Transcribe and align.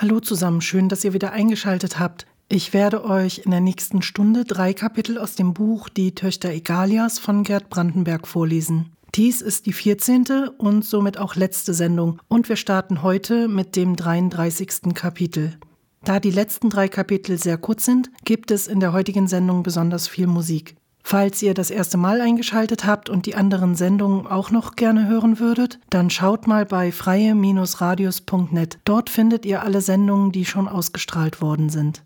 Hallo 0.00 0.20
zusammen, 0.20 0.60
schön, 0.60 0.88
dass 0.88 1.02
ihr 1.02 1.12
wieder 1.12 1.32
eingeschaltet 1.32 1.98
habt. 1.98 2.28
Ich 2.48 2.72
werde 2.72 3.04
euch 3.04 3.42
in 3.44 3.50
der 3.50 3.58
nächsten 3.58 4.00
Stunde 4.00 4.44
drei 4.44 4.72
Kapitel 4.72 5.18
aus 5.18 5.34
dem 5.34 5.54
Buch 5.54 5.88
Die 5.88 6.14
Töchter 6.14 6.50
Egalias 6.50 7.18
von 7.18 7.42
Gerd 7.42 7.68
Brandenberg 7.68 8.28
vorlesen. 8.28 8.92
Dies 9.16 9.42
ist 9.42 9.66
die 9.66 9.72
14. 9.72 10.50
und 10.56 10.84
somit 10.84 11.18
auch 11.18 11.34
letzte 11.34 11.74
Sendung 11.74 12.22
und 12.28 12.48
wir 12.48 12.54
starten 12.54 13.02
heute 13.02 13.48
mit 13.48 13.74
dem 13.74 13.96
33. 13.96 14.94
Kapitel. 14.94 15.58
Da 16.04 16.20
die 16.20 16.30
letzten 16.30 16.70
drei 16.70 16.86
Kapitel 16.86 17.36
sehr 17.36 17.58
kurz 17.58 17.84
sind, 17.84 18.08
gibt 18.24 18.52
es 18.52 18.68
in 18.68 18.78
der 18.78 18.92
heutigen 18.92 19.26
Sendung 19.26 19.64
besonders 19.64 20.06
viel 20.06 20.28
Musik. 20.28 20.76
Falls 21.02 21.42
ihr 21.42 21.54
das 21.54 21.70
erste 21.70 21.96
Mal 21.96 22.20
eingeschaltet 22.20 22.84
habt 22.84 23.08
und 23.08 23.26
die 23.26 23.34
anderen 23.34 23.74
Sendungen 23.74 24.26
auch 24.26 24.50
noch 24.50 24.76
gerne 24.76 25.08
hören 25.08 25.38
würdet, 25.38 25.80
dann 25.90 26.10
schaut 26.10 26.46
mal 26.46 26.66
bei 26.66 26.92
freie-radios.net. 26.92 28.78
Dort 28.84 29.08
findet 29.08 29.46
ihr 29.46 29.62
alle 29.62 29.80
Sendungen, 29.80 30.32
die 30.32 30.44
schon 30.44 30.68
ausgestrahlt 30.68 31.40
worden 31.40 31.70
sind. 31.70 32.02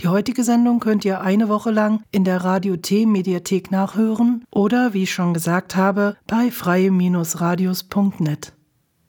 Die 0.00 0.08
heutige 0.08 0.42
Sendung 0.42 0.80
könnt 0.80 1.04
ihr 1.04 1.20
eine 1.20 1.48
Woche 1.48 1.70
lang 1.70 2.02
in 2.10 2.24
der 2.24 2.42
Radio 2.42 2.76
T 2.76 3.06
Mediathek 3.06 3.70
nachhören 3.70 4.42
oder, 4.50 4.94
wie 4.94 5.04
ich 5.04 5.14
schon 5.14 5.32
gesagt 5.32 5.76
habe, 5.76 6.16
bei 6.26 6.50
freie-radios.net. 6.50 8.52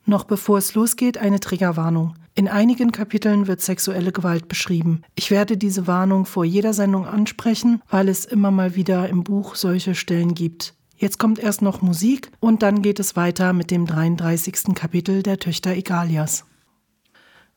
Noch 0.05 0.25
bevor 0.25 0.59
es 0.59 0.75
losgeht, 0.75 1.17
eine 1.17 1.39
Triggerwarnung. 1.39 2.13
In 2.36 2.48
einigen 2.48 2.92
Kapiteln 2.92 3.46
wird 3.48 3.62
sexuelle 3.62 4.12
Gewalt 4.12 4.48
beschrieben. 4.48 5.04
Ich 5.14 5.30
werde 5.30 5.55
diese 5.55 5.86
Warnung 5.86 6.26
vor 6.26 6.44
jeder 6.46 6.73
Sendung 6.73 7.06
ansprechen, 7.06 7.82
weil 7.90 8.09
es 8.09 8.26
immer 8.26 8.50
mal 8.50 8.76
wieder 8.76 9.08
im 9.08 9.23
Buch 9.23 9.54
solche 9.56 9.94
Stellen 9.94 10.34
gibt. 10.34 10.73
Jetzt 10.98 11.20
kommt 11.20 11.38
erst 11.38 11.62
noch 11.62 11.82
Musik 11.82 12.32
und 12.40 12.64
dann 12.64 12.82
geht 12.82 13.00
es 13.00 13.16
weiter 13.16 13.54
mit 13.54 13.70
dem 13.70 13.86
33. 13.86 14.73
Kapitel 14.73 15.22
der 15.22 15.38
Töchter 15.38 15.72
Egalias. 15.72 16.46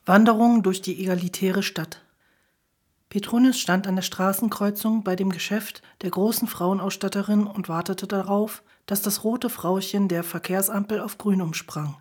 Wanderung 0.04 0.62
durch 0.62 0.82
die 0.82 1.00
egalitäre 1.00 1.62
Stadt. 1.62 2.02
Petronius 3.08 3.58
stand 3.58 3.86
an 3.86 3.96
der 3.96 4.02
Straßenkreuzung 4.02 5.04
bei 5.04 5.16
dem 5.16 5.30
Geschäft 5.30 5.80
der 6.02 6.10
großen 6.10 6.48
Frauenausstatterin 6.48 7.46
und 7.46 7.70
wartete 7.70 8.06
darauf, 8.06 8.62
dass 8.84 9.00
das 9.00 9.24
rote 9.24 9.48
Frauchen 9.48 10.08
der 10.08 10.22
Verkehrsampel 10.22 11.00
auf 11.00 11.16
grün 11.16 11.40
umsprang. 11.40 11.96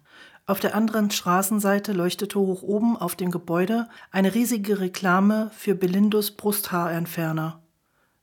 Auf 0.47 0.59
der 0.59 0.75
anderen 0.75 1.09
Straßenseite 1.09 1.93
leuchtete 1.93 2.39
hoch 2.39 2.61
oben 2.61 2.97
auf 2.97 3.15
dem 3.15 3.31
Gebäude 3.31 3.87
eine 4.11 4.35
riesige 4.35 4.79
Reklame 4.79 5.49
für 5.55 5.75
Belindos 5.75 6.31
Brusthaarentferner. 6.31 7.63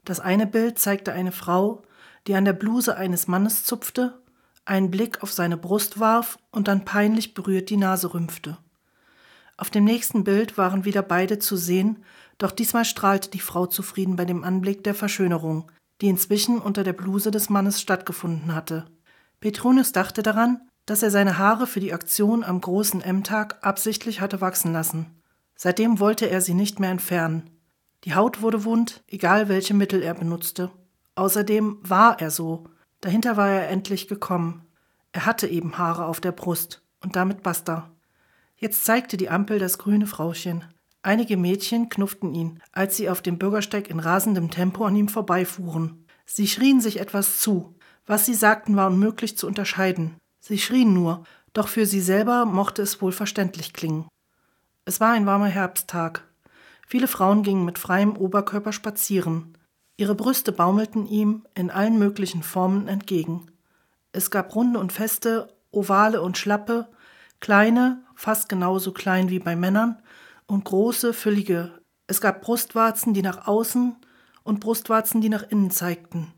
Das 0.04 0.20
eine 0.20 0.46
Bild 0.46 0.78
zeigte 0.78 1.12
eine 1.12 1.32
Frau, 1.32 1.82
die 2.26 2.34
an 2.34 2.44
der 2.44 2.52
Bluse 2.52 2.96
eines 2.96 3.26
Mannes 3.26 3.64
zupfte, 3.64 4.20
einen 4.64 4.90
Blick 4.90 5.22
auf 5.22 5.32
seine 5.32 5.56
Brust 5.56 5.98
warf 5.98 6.38
und 6.52 6.68
dann 6.68 6.84
peinlich 6.84 7.34
berührt 7.34 7.70
die 7.70 7.76
Nase 7.76 8.14
rümpfte. 8.14 8.58
Auf 9.56 9.70
dem 9.70 9.84
nächsten 9.84 10.22
Bild 10.24 10.56
waren 10.56 10.84
wieder 10.84 11.02
beide 11.02 11.38
zu 11.38 11.56
sehen 11.56 12.04
doch 12.42 12.50
diesmal 12.50 12.84
strahlte 12.84 13.30
die 13.30 13.38
Frau 13.38 13.66
zufrieden 13.66 14.16
bei 14.16 14.24
dem 14.24 14.42
Anblick 14.42 14.82
der 14.82 14.96
Verschönerung, 14.96 15.70
die 16.00 16.08
inzwischen 16.08 16.58
unter 16.58 16.82
der 16.82 16.92
Bluse 16.92 17.30
des 17.30 17.50
Mannes 17.50 17.80
stattgefunden 17.80 18.52
hatte. 18.52 18.86
Petronius 19.38 19.92
dachte 19.92 20.24
daran, 20.24 20.60
dass 20.86 21.02
er 21.02 21.10
seine 21.10 21.38
Haare 21.38 21.66
für 21.66 21.80
die 21.80 21.92
Aktion 21.92 22.44
am 22.44 22.60
großen 22.60 23.00
M-Tag 23.00 23.58
absichtlich 23.64 24.20
hatte 24.20 24.40
wachsen 24.40 24.72
lassen. 24.72 25.22
Seitdem 25.54 26.00
wollte 26.00 26.28
er 26.28 26.40
sie 26.40 26.54
nicht 26.54 26.80
mehr 26.80 26.90
entfernen. 26.90 27.50
Die 28.04 28.14
Haut 28.14 28.42
wurde 28.42 28.64
wund, 28.64 29.04
egal 29.06 29.48
welche 29.48 29.74
Mittel 29.74 30.02
er 30.02 30.14
benutzte. 30.14 30.70
Außerdem 31.14 31.78
war 31.82 32.20
er 32.20 32.30
so. 32.30 32.64
Dahinter 33.00 33.36
war 33.36 33.48
er 33.48 33.68
endlich 33.68 34.08
gekommen. 34.08 34.66
Er 35.12 35.26
hatte 35.26 35.46
eben 35.46 35.78
Haare 35.78 36.06
auf 36.06 36.20
der 36.20 36.32
Brust. 36.32 36.82
Und 37.00 37.16
damit 37.16 37.42
basta. 37.42 37.90
Jetzt 38.56 38.84
zeigte 38.84 39.16
die 39.16 39.28
Ampel 39.28 39.58
das 39.58 39.78
grüne 39.78 40.06
Frauchen. 40.06 40.64
Einige 41.02 41.36
Mädchen 41.36 41.88
knufften 41.88 42.32
ihn, 42.32 42.60
als 42.70 42.96
sie 42.96 43.10
auf 43.10 43.22
dem 43.22 43.38
Bürgersteig 43.38 43.90
in 43.90 43.98
rasendem 43.98 44.50
Tempo 44.50 44.84
an 44.84 44.94
ihm 44.94 45.08
vorbeifuhren. 45.08 46.06
Sie 46.26 46.46
schrien 46.46 46.80
sich 46.80 47.00
etwas 47.00 47.40
zu. 47.40 47.74
Was 48.06 48.24
sie 48.24 48.34
sagten, 48.34 48.76
war 48.76 48.86
unmöglich 48.88 49.36
zu 49.36 49.46
unterscheiden. 49.46 50.16
Sie 50.44 50.58
schrien 50.58 50.92
nur, 50.92 51.22
doch 51.52 51.68
für 51.68 51.86
sie 51.86 52.00
selber 52.00 52.44
mochte 52.44 52.82
es 52.82 53.00
wohl 53.00 53.12
verständlich 53.12 53.72
klingen. 53.72 54.08
Es 54.84 54.98
war 55.00 55.12
ein 55.12 55.24
warmer 55.24 55.46
Herbsttag. 55.46 56.24
Viele 56.88 57.06
Frauen 57.06 57.44
gingen 57.44 57.64
mit 57.64 57.78
freiem 57.78 58.16
Oberkörper 58.16 58.72
spazieren. 58.72 59.56
Ihre 59.96 60.16
Brüste 60.16 60.50
baumelten 60.50 61.06
ihm 61.06 61.46
in 61.54 61.70
allen 61.70 61.96
möglichen 61.96 62.42
Formen 62.42 62.88
entgegen. 62.88 63.46
Es 64.10 64.32
gab 64.32 64.52
runde 64.56 64.80
und 64.80 64.92
feste, 64.92 65.54
ovale 65.70 66.20
und 66.20 66.36
schlappe, 66.36 66.88
kleine, 67.38 68.02
fast 68.16 68.48
genauso 68.48 68.90
klein 68.90 69.30
wie 69.30 69.38
bei 69.38 69.54
Männern, 69.54 70.02
und 70.46 70.64
große, 70.64 71.14
füllige. 71.14 71.80
Es 72.08 72.20
gab 72.20 72.42
Brustwarzen, 72.42 73.14
die 73.14 73.22
nach 73.22 73.46
außen 73.46 73.94
und 74.42 74.58
Brustwarzen, 74.58 75.20
die 75.20 75.28
nach 75.28 75.44
innen 75.44 75.70
zeigten, 75.70 76.32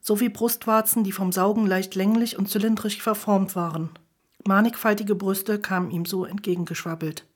sowie 0.00 0.28
Brustwarzen, 0.28 1.04
die 1.04 1.12
vom 1.12 1.32
Saugen 1.32 1.66
leicht 1.66 1.94
länglich 1.94 2.38
und 2.38 2.48
zylindrisch 2.48 3.02
verformt 3.02 3.56
waren. 3.56 3.90
Mannigfaltige 4.46 5.14
Brüste 5.14 5.58
kamen 5.58 5.90
ihm 5.90 6.04
so 6.04 6.24
entgegengeschwabbelt. 6.24 7.26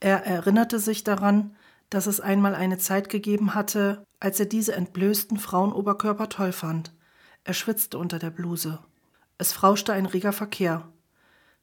Er 0.00 0.26
erinnerte 0.26 0.78
sich 0.78 1.04
daran, 1.04 1.56
dass 1.90 2.06
es 2.06 2.20
einmal 2.20 2.54
eine 2.54 2.78
Zeit 2.78 3.08
gegeben 3.08 3.54
hatte, 3.54 4.04
als 4.20 4.40
er 4.40 4.46
diese 4.46 4.74
entblößten 4.74 5.38
Frauenoberkörper 5.38 6.28
toll 6.28 6.52
fand. 6.52 6.92
Er 7.44 7.54
schwitzte 7.54 7.98
unter 7.98 8.18
der 8.18 8.30
Bluse. 8.30 8.78
Es 9.38 9.52
frauschte 9.52 9.92
ein 9.92 10.06
reger 10.06 10.32
Verkehr. 10.32 10.88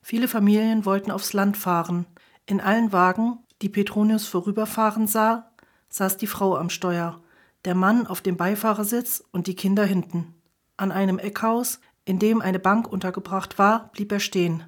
Viele 0.02 0.28
Familien 0.28 0.86
wollten 0.86 1.12
aufs 1.12 1.34
Land 1.34 1.58
fahren. 1.58 2.06
In 2.46 2.62
allen 2.62 2.92
Wagen 2.92 3.40
die 3.62 3.70
Petronius 3.70 4.28
vorüberfahren 4.28 5.08
sah, 5.08 5.52
saß 5.90 6.18
die 6.18 6.28
Frau 6.28 6.56
am 6.56 6.70
Steuer, 6.70 7.22
der 7.66 7.76
Mann 7.76 8.08
auf 8.08 8.22
dem 8.22 8.38
Beifahrersitz 8.38 9.24
und 9.32 9.48
die 9.48 9.56
Kinder 9.56 9.86
hinten. 9.86 10.34
An 10.80 10.94
einem 10.94 11.20
Eckhaus, 11.20 11.82
in 12.06 12.20
dem 12.20 12.42
eine 12.42 12.58
Bank 12.58 12.88
untergebracht 12.88 13.60
war, 13.60 13.92
blieb 13.92 14.14
er 14.14 14.22
stehen. 14.22 14.64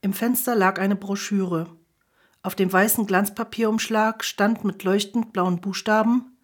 Im 0.00 0.12
Fenster 0.12 0.56
lag 0.56 0.80
eine 0.80 0.96
Broschüre. 0.96 1.68
Auf 2.42 2.56
dem 2.56 2.72
weißen 2.72 3.06
Glanzpapierumschlag 3.06 4.24
stand 4.24 4.64
mit 4.64 4.82
leuchtend 4.82 5.32
blauen 5.32 5.60
Buchstaben 5.60 6.36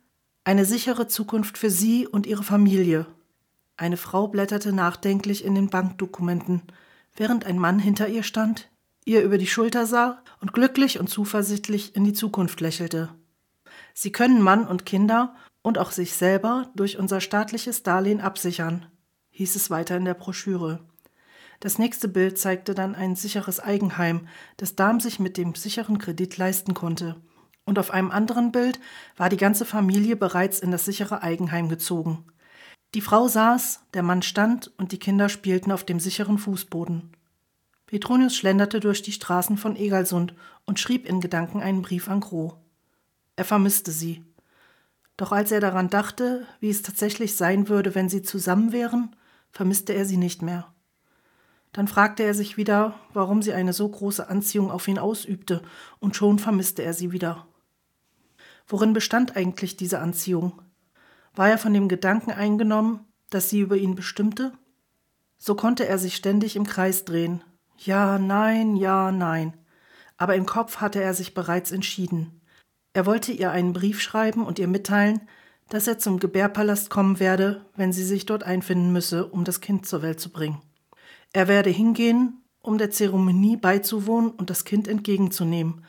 Eine 0.44 0.64
sichere 0.64 1.08
Zukunft 1.08 1.58
für 1.58 1.68
Sie 1.68 2.06
und 2.06 2.28
Ihre 2.28 2.44
Familie. 2.44 3.06
Eine 3.76 3.96
Frau 3.96 4.28
blätterte 4.28 4.72
nachdenklich 4.72 5.44
in 5.44 5.56
den 5.56 5.68
Bankdokumenten, 5.68 6.62
während 7.16 7.44
ein 7.44 7.58
Mann 7.58 7.80
hinter 7.80 8.06
ihr 8.06 8.22
stand, 8.22 8.70
ihr 9.04 9.24
über 9.24 9.36
die 9.36 9.48
Schulter 9.48 9.84
sah 9.84 10.22
und 10.40 10.52
glücklich 10.52 11.00
und 11.00 11.10
zuversichtlich 11.10 11.96
in 11.96 12.04
die 12.04 12.12
Zukunft 12.12 12.60
lächelte. 12.60 13.08
Sie 13.94 14.12
können 14.12 14.40
Mann 14.40 14.64
und 14.64 14.86
Kinder 14.86 15.34
und 15.62 15.78
auch 15.78 15.90
sich 15.90 16.14
selber 16.14 16.70
durch 16.74 16.98
unser 16.98 17.20
staatliches 17.20 17.82
Darlehen 17.82 18.20
absichern, 18.20 18.86
hieß 19.32 19.56
es 19.56 19.68
weiter 19.70 19.96
in 19.96 20.04
der 20.04 20.14
Broschüre. 20.14 20.80
Das 21.60 21.78
nächste 21.78 22.08
Bild 22.08 22.38
zeigte 22.38 22.74
dann 22.74 22.94
ein 22.94 23.16
sicheres 23.16 23.60
Eigenheim, 23.60 24.26
das 24.56 24.74
Darm 24.74 25.00
sich 25.00 25.20
mit 25.20 25.36
dem 25.36 25.54
sicheren 25.54 25.98
Kredit 25.98 26.36
leisten 26.36 26.74
konnte. 26.74 27.20
Und 27.64 27.78
auf 27.78 27.90
einem 27.90 28.10
anderen 28.10 28.52
Bild 28.52 28.80
war 29.16 29.28
die 29.28 29.36
ganze 29.36 29.64
Familie 29.64 30.16
bereits 30.16 30.60
in 30.60 30.70
das 30.70 30.84
sichere 30.84 31.22
Eigenheim 31.22 31.68
gezogen. 31.68 32.24
Die 32.94 33.00
Frau 33.00 33.28
saß, 33.28 33.80
der 33.94 34.02
Mann 34.02 34.22
stand 34.22 34.72
und 34.76 34.92
die 34.92 34.98
Kinder 34.98 35.28
spielten 35.28 35.72
auf 35.72 35.84
dem 35.84 36.00
sicheren 36.00 36.38
Fußboden. 36.38 37.12
Petronius 37.86 38.34
schlenderte 38.34 38.80
durch 38.80 39.02
die 39.02 39.12
Straßen 39.12 39.56
von 39.56 39.76
Egalsund 39.76 40.34
und 40.64 40.80
schrieb 40.80 41.06
in 41.08 41.20
Gedanken 41.20 41.60
einen 41.60 41.82
Brief 41.82 42.08
an 42.08 42.20
Gro. 42.20 42.56
Er 43.36 43.44
vermisste 43.44 43.92
sie. 43.92 44.24
Doch 45.16 45.30
als 45.30 45.52
er 45.52 45.60
daran 45.60 45.90
dachte, 45.90 46.46
wie 46.58 46.70
es 46.70 46.82
tatsächlich 46.82 47.36
sein 47.36 47.68
würde, 47.68 47.94
wenn 47.94 48.08
sie 48.08 48.22
zusammen 48.22 48.72
wären, 48.72 49.14
vermisste 49.52 49.92
er 49.92 50.04
sie 50.04 50.16
nicht 50.16 50.42
mehr. 50.42 50.72
Dann 51.72 51.88
fragte 51.88 52.22
er 52.22 52.34
sich 52.34 52.56
wieder, 52.56 52.94
warum 53.12 53.40
sie 53.40 53.52
eine 53.52 53.72
so 53.72 53.88
große 53.88 54.28
Anziehung 54.28 54.70
auf 54.70 54.88
ihn 54.88 54.98
ausübte, 54.98 55.62
und 56.00 56.16
schon 56.16 56.38
vermisste 56.38 56.82
er 56.82 56.92
sie 56.92 57.12
wieder. 57.12 57.46
Worin 58.66 58.92
bestand 58.92 59.36
eigentlich 59.36 59.76
diese 59.76 60.00
Anziehung? 60.00 60.60
War 61.34 61.48
er 61.48 61.58
von 61.58 61.72
dem 61.72 61.88
Gedanken 61.88 62.30
eingenommen, 62.30 63.06
dass 63.30 63.48
sie 63.48 63.60
über 63.60 63.76
ihn 63.76 63.94
bestimmte? 63.94 64.52
So 65.38 65.54
konnte 65.54 65.86
er 65.86 65.98
sich 65.98 66.16
ständig 66.16 66.56
im 66.56 66.66
Kreis 66.66 67.04
drehen, 67.04 67.42
ja, 67.84 68.18
nein, 68.18 68.76
ja, 68.76 69.10
nein. 69.10 69.54
Aber 70.16 70.36
im 70.36 70.46
Kopf 70.46 70.76
hatte 70.76 71.02
er 71.02 71.14
sich 71.14 71.34
bereits 71.34 71.72
entschieden. 71.72 72.40
Er 72.92 73.06
wollte 73.06 73.32
ihr 73.32 73.50
einen 73.50 73.72
Brief 73.72 74.00
schreiben 74.00 74.44
und 74.44 74.58
ihr 74.58 74.68
mitteilen, 74.68 75.22
dass 75.72 75.86
er 75.86 75.98
zum 75.98 76.18
Gebärpalast 76.18 76.90
kommen 76.90 77.18
werde, 77.18 77.64
wenn 77.76 77.94
sie 77.94 78.04
sich 78.04 78.26
dort 78.26 78.44
einfinden 78.44 78.92
müsse, 78.92 79.24
um 79.24 79.42
das 79.42 79.62
Kind 79.62 79.86
zur 79.86 80.02
Welt 80.02 80.20
zu 80.20 80.28
bringen. 80.28 80.60
Er 81.32 81.48
werde 81.48 81.70
hingehen, 81.70 82.42
um 82.60 82.76
der 82.76 82.90
Zeremonie 82.90 83.56
beizuwohnen 83.56 84.32
und 84.32 84.50
das 84.50 84.66
Kind 84.66 84.86
entgegenzunehmen, 84.86 85.86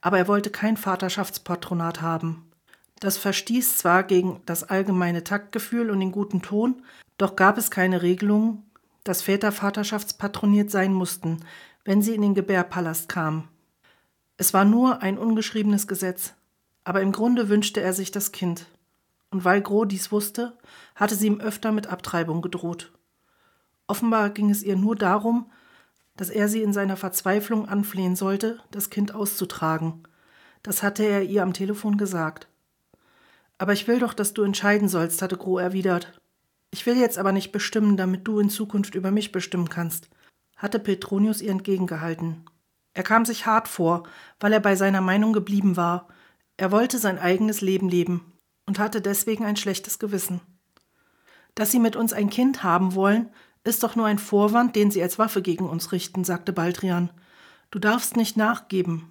aber 0.00 0.16
er 0.16 0.26
wollte 0.26 0.48
kein 0.48 0.78
Vaterschaftspatronat 0.78 2.00
haben. 2.00 2.50
Das 2.98 3.18
verstieß 3.18 3.76
zwar 3.76 4.04
gegen 4.04 4.40
das 4.46 4.64
allgemeine 4.64 5.22
Taktgefühl 5.22 5.90
und 5.90 6.00
den 6.00 6.12
guten 6.12 6.40
Ton, 6.40 6.82
doch 7.18 7.36
gab 7.36 7.58
es 7.58 7.70
keine 7.70 8.00
Regelung, 8.00 8.62
dass 9.04 9.20
Väter 9.20 9.52
vaterschaftspatroniert 9.52 10.70
sein 10.70 10.94
mussten, 10.94 11.44
wenn 11.84 12.00
sie 12.00 12.14
in 12.14 12.22
den 12.22 12.34
Gebärpalast 12.34 13.10
kamen. 13.10 13.48
Es 14.38 14.54
war 14.54 14.64
nur 14.64 15.02
ein 15.02 15.18
ungeschriebenes 15.18 15.86
Gesetz, 15.86 16.32
aber 16.84 17.02
im 17.02 17.12
Grunde 17.12 17.50
wünschte 17.50 17.82
er 17.82 17.92
sich 17.92 18.10
das 18.12 18.32
Kind. 18.32 18.64
Und 19.36 19.44
weil 19.44 19.60
Gros 19.60 19.86
dies 19.86 20.10
wusste, 20.12 20.56
hatte 20.94 21.14
sie 21.14 21.26
ihm 21.26 21.42
öfter 21.42 21.70
mit 21.70 21.88
Abtreibung 21.88 22.40
gedroht. 22.40 22.90
Offenbar 23.86 24.30
ging 24.30 24.48
es 24.48 24.62
ihr 24.62 24.76
nur 24.76 24.96
darum, 24.96 25.50
dass 26.16 26.30
er 26.30 26.48
sie 26.48 26.62
in 26.62 26.72
seiner 26.72 26.96
Verzweiflung 26.96 27.68
anflehen 27.68 28.16
sollte, 28.16 28.60
das 28.70 28.88
Kind 28.88 29.14
auszutragen. 29.14 30.04
Das 30.62 30.82
hatte 30.82 31.04
er 31.04 31.22
ihr 31.22 31.42
am 31.42 31.52
Telefon 31.52 31.98
gesagt. 31.98 32.48
Aber 33.58 33.74
ich 33.74 33.86
will 33.86 33.98
doch, 33.98 34.14
dass 34.14 34.32
du 34.32 34.42
entscheiden 34.42 34.88
sollst, 34.88 35.20
hatte 35.20 35.36
Gros 35.36 35.60
erwidert. 35.60 36.18
Ich 36.70 36.86
will 36.86 36.96
jetzt 36.96 37.18
aber 37.18 37.32
nicht 37.32 37.52
bestimmen, 37.52 37.98
damit 37.98 38.26
du 38.26 38.40
in 38.40 38.48
Zukunft 38.48 38.94
über 38.94 39.10
mich 39.10 39.32
bestimmen 39.32 39.68
kannst, 39.68 40.08
hatte 40.56 40.78
Petronius 40.78 41.42
ihr 41.42 41.50
entgegengehalten. 41.50 42.46
Er 42.94 43.02
kam 43.02 43.26
sich 43.26 43.44
hart 43.44 43.68
vor, 43.68 44.04
weil 44.40 44.54
er 44.54 44.60
bei 44.60 44.76
seiner 44.76 45.02
Meinung 45.02 45.34
geblieben 45.34 45.76
war. 45.76 46.08
Er 46.56 46.72
wollte 46.72 46.96
sein 46.96 47.18
eigenes 47.18 47.60
Leben 47.60 47.90
leben 47.90 48.32
und 48.66 48.78
hatte 48.78 49.00
deswegen 49.00 49.44
ein 49.44 49.56
schlechtes 49.56 49.98
Gewissen. 49.98 50.40
Dass 51.54 51.70
sie 51.70 51.78
mit 51.78 51.96
uns 51.96 52.12
ein 52.12 52.28
Kind 52.28 52.62
haben 52.62 52.94
wollen, 52.94 53.30
ist 53.64 53.82
doch 53.82 53.96
nur 53.96 54.06
ein 54.06 54.18
Vorwand, 54.18 54.76
den 54.76 54.90
sie 54.90 55.02
als 55.02 55.18
Waffe 55.18 55.42
gegen 55.42 55.68
uns 55.68 55.90
richten, 55.92 56.24
sagte 56.24 56.52
Baldrian. 56.52 57.10
Du 57.70 57.78
darfst 57.78 58.16
nicht 58.16 58.36
nachgeben. 58.36 59.10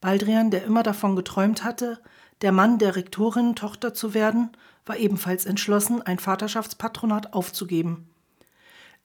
Baldrian, 0.00 0.50
der 0.50 0.64
immer 0.64 0.82
davon 0.82 1.16
geträumt 1.16 1.64
hatte, 1.64 2.00
der 2.42 2.52
Mann 2.52 2.78
der 2.78 2.96
Rektorin 2.96 3.54
Tochter 3.56 3.94
zu 3.94 4.14
werden, 4.14 4.50
war 4.86 4.96
ebenfalls 4.96 5.44
entschlossen, 5.44 6.02
ein 6.02 6.18
Vaterschaftspatronat 6.18 7.32
aufzugeben. 7.32 8.08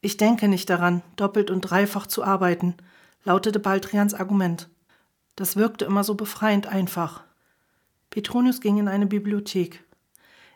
Ich 0.02 0.18
denke 0.18 0.48
nicht 0.48 0.70
daran, 0.70 1.02
doppelt 1.16 1.50
und 1.50 1.62
dreifach 1.62 2.08
zu 2.08 2.24
arbeiten, 2.24 2.76
lautete 3.24 3.60
Baldrians 3.60 4.14
Argument. 4.14 4.70
Das 5.36 5.56
wirkte 5.56 5.86
immer 5.86 6.04
so 6.04 6.16
befreiend 6.16 6.68
einfach. 6.68 7.24
Petronius 8.14 8.62
ging 8.62 8.78
in 8.78 8.88
eine 8.88 9.08
Bibliothek. 9.08 9.84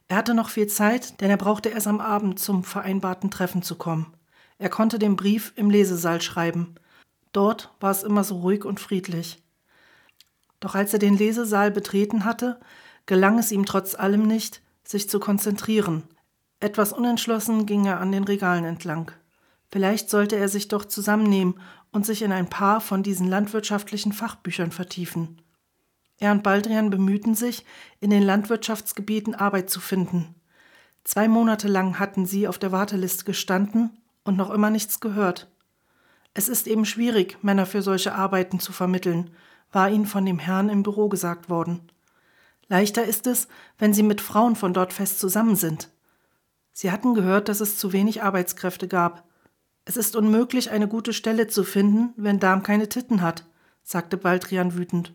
Er 0.07 0.17
hatte 0.17 0.35
noch 0.35 0.49
viel 0.49 0.67
Zeit, 0.67 1.19
denn 1.21 1.31
er 1.31 1.37
brauchte 1.37 1.69
erst 1.69 1.87
am 1.87 1.99
Abend 1.99 2.37
zum 2.37 2.63
vereinbarten 2.63 3.31
Treffen 3.31 3.63
zu 3.63 3.73
kommen. 3.73 4.13
Er 4.59 4.69
konnte 4.69 4.99
den 4.99 5.15
Brief 5.15 5.53
im 5.55 5.71
Lesesaal 5.71 6.21
schreiben. 6.21 6.75
Dort 7.31 7.73
war 7.79 7.89
es 7.89 8.03
immer 8.03 8.23
so 8.23 8.37
ruhig 8.41 8.63
und 8.63 8.79
friedlich. 8.79 9.41
Doch 10.59 10.75
als 10.75 10.93
er 10.93 10.99
den 10.99 11.17
Lesesaal 11.17 11.71
betreten 11.71 12.25
hatte, 12.25 12.59
gelang 13.07 13.39
es 13.39 13.51
ihm 13.51 13.65
trotz 13.65 13.95
allem 13.95 14.27
nicht, 14.27 14.61
sich 14.83 15.09
zu 15.09 15.19
konzentrieren. 15.19 16.03
Etwas 16.59 16.93
unentschlossen 16.93 17.65
ging 17.65 17.87
er 17.87 17.99
an 17.99 18.11
den 18.11 18.25
Regalen 18.25 18.65
entlang. 18.65 19.11
Vielleicht 19.71 20.11
sollte 20.11 20.35
er 20.35 20.47
sich 20.47 20.67
doch 20.67 20.85
zusammennehmen 20.85 21.59
und 21.91 22.05
sich 22.05 22.21
in 22.21 22.31
ein 22.31 22.51
paar 22.51 22.81
von 22.81 23.01
diesen 23.01 23.27
landwirtschaftlichen 23.27 24.13
Fachbüchern 24.13 24.71
vertiefen. 24.71 25.41
Er 26.19 26.31
und 26.31 26.43
Baldrian 26.43 26.89
bemühten 26.89 27.35
sich, 27.35 27.65
in 27.99 28.09
den 28.09 28.23
Landwirtschaftsgebieten 28.23 29.35
Arbeit 29.35 29.69
zu 29.69 29.79
finden. 29.79 30.35
Zwei 31.03 31.27
Monate 31.27 31.67
lang 31.67 31.99
hatten 31.99 32.25
sie 32.25 32.47
auf 32.47 32.57
der 32.57 32.71
Warteliste 32.71 33.23
gestanden 33.23 33.97
und 34.23 34.35
noch 34.35 34.49
immer 34.49 34.69
nichts 34.69 34.99
gehört. 34.99 35.49
Es 36.33 36.49
ist 36.49 36.67
eben 36.67 36.85
schwierig, 36.85 37.37
Männer 37.41 37.65
für 37.65 37.81
solche 37.81 38.13
Arbeiten 38.13 38.59
zu 38.59 38.71
vermitteln, 38.71 39.31
war 39.71 39.89
ihnen 39.89 40.05
von 40.05 40.25
dem 40.25 40.39
Herrn 40.39 40.69
im 40.69 40.83
Büro 40.83 41.07
gesagt 41.09 41.49
worden. 41.49 41.91
Leichter 42.67 43.05
ist 43.05 43.27
es, 43.27 43.47
wenn 43.77 43.93
sie 43.93 44.03
mit 44.03 44.21
Frauen 44.21 44.55
von 44.55 44.73
dort 44.73 44.93
fest 44.93 45.19
zusammen 45.19 45.55
sind. 45.55 45.89
Sie 46.73 46.91
hatten 46.91 47.13
gehört, 47.13 47.49
dass 47.49 47.61
es 47.61 47.77
zu 47.77 47.93
wenig 47.93 48.21
Arbeitskräfte 48.21 48.87
gab. 48.87 49.23
Es 49.85 49.97
ist 49.97 50.15
unmöglich, 50.15 50.69
eine 50.69 50.87
gute 50.87 51.13
Stelle 51.13 51.47
zu 51.47 51.63
finden, 51.63 52.13
wenn 52.17 52.39
Darm 52.39 52.61
keine 52.61 52.89
Titten 52.89 53.21
hat, 53.21 53.45
sagte 53.83 54.17
Baldrian 54.17 54.75
wütend. 54.75 55.13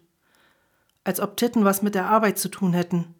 Als 1.04 1.20
ob 1.20 1.36
Titten 1.36 1.64
was 1.64 1.82
mit 1.82 1.94
der 1.94 2.06
Arbeit 2.06 2.38
zu 2.38 2.48
tun 2.48 2.72
hätten. 2.72 3.14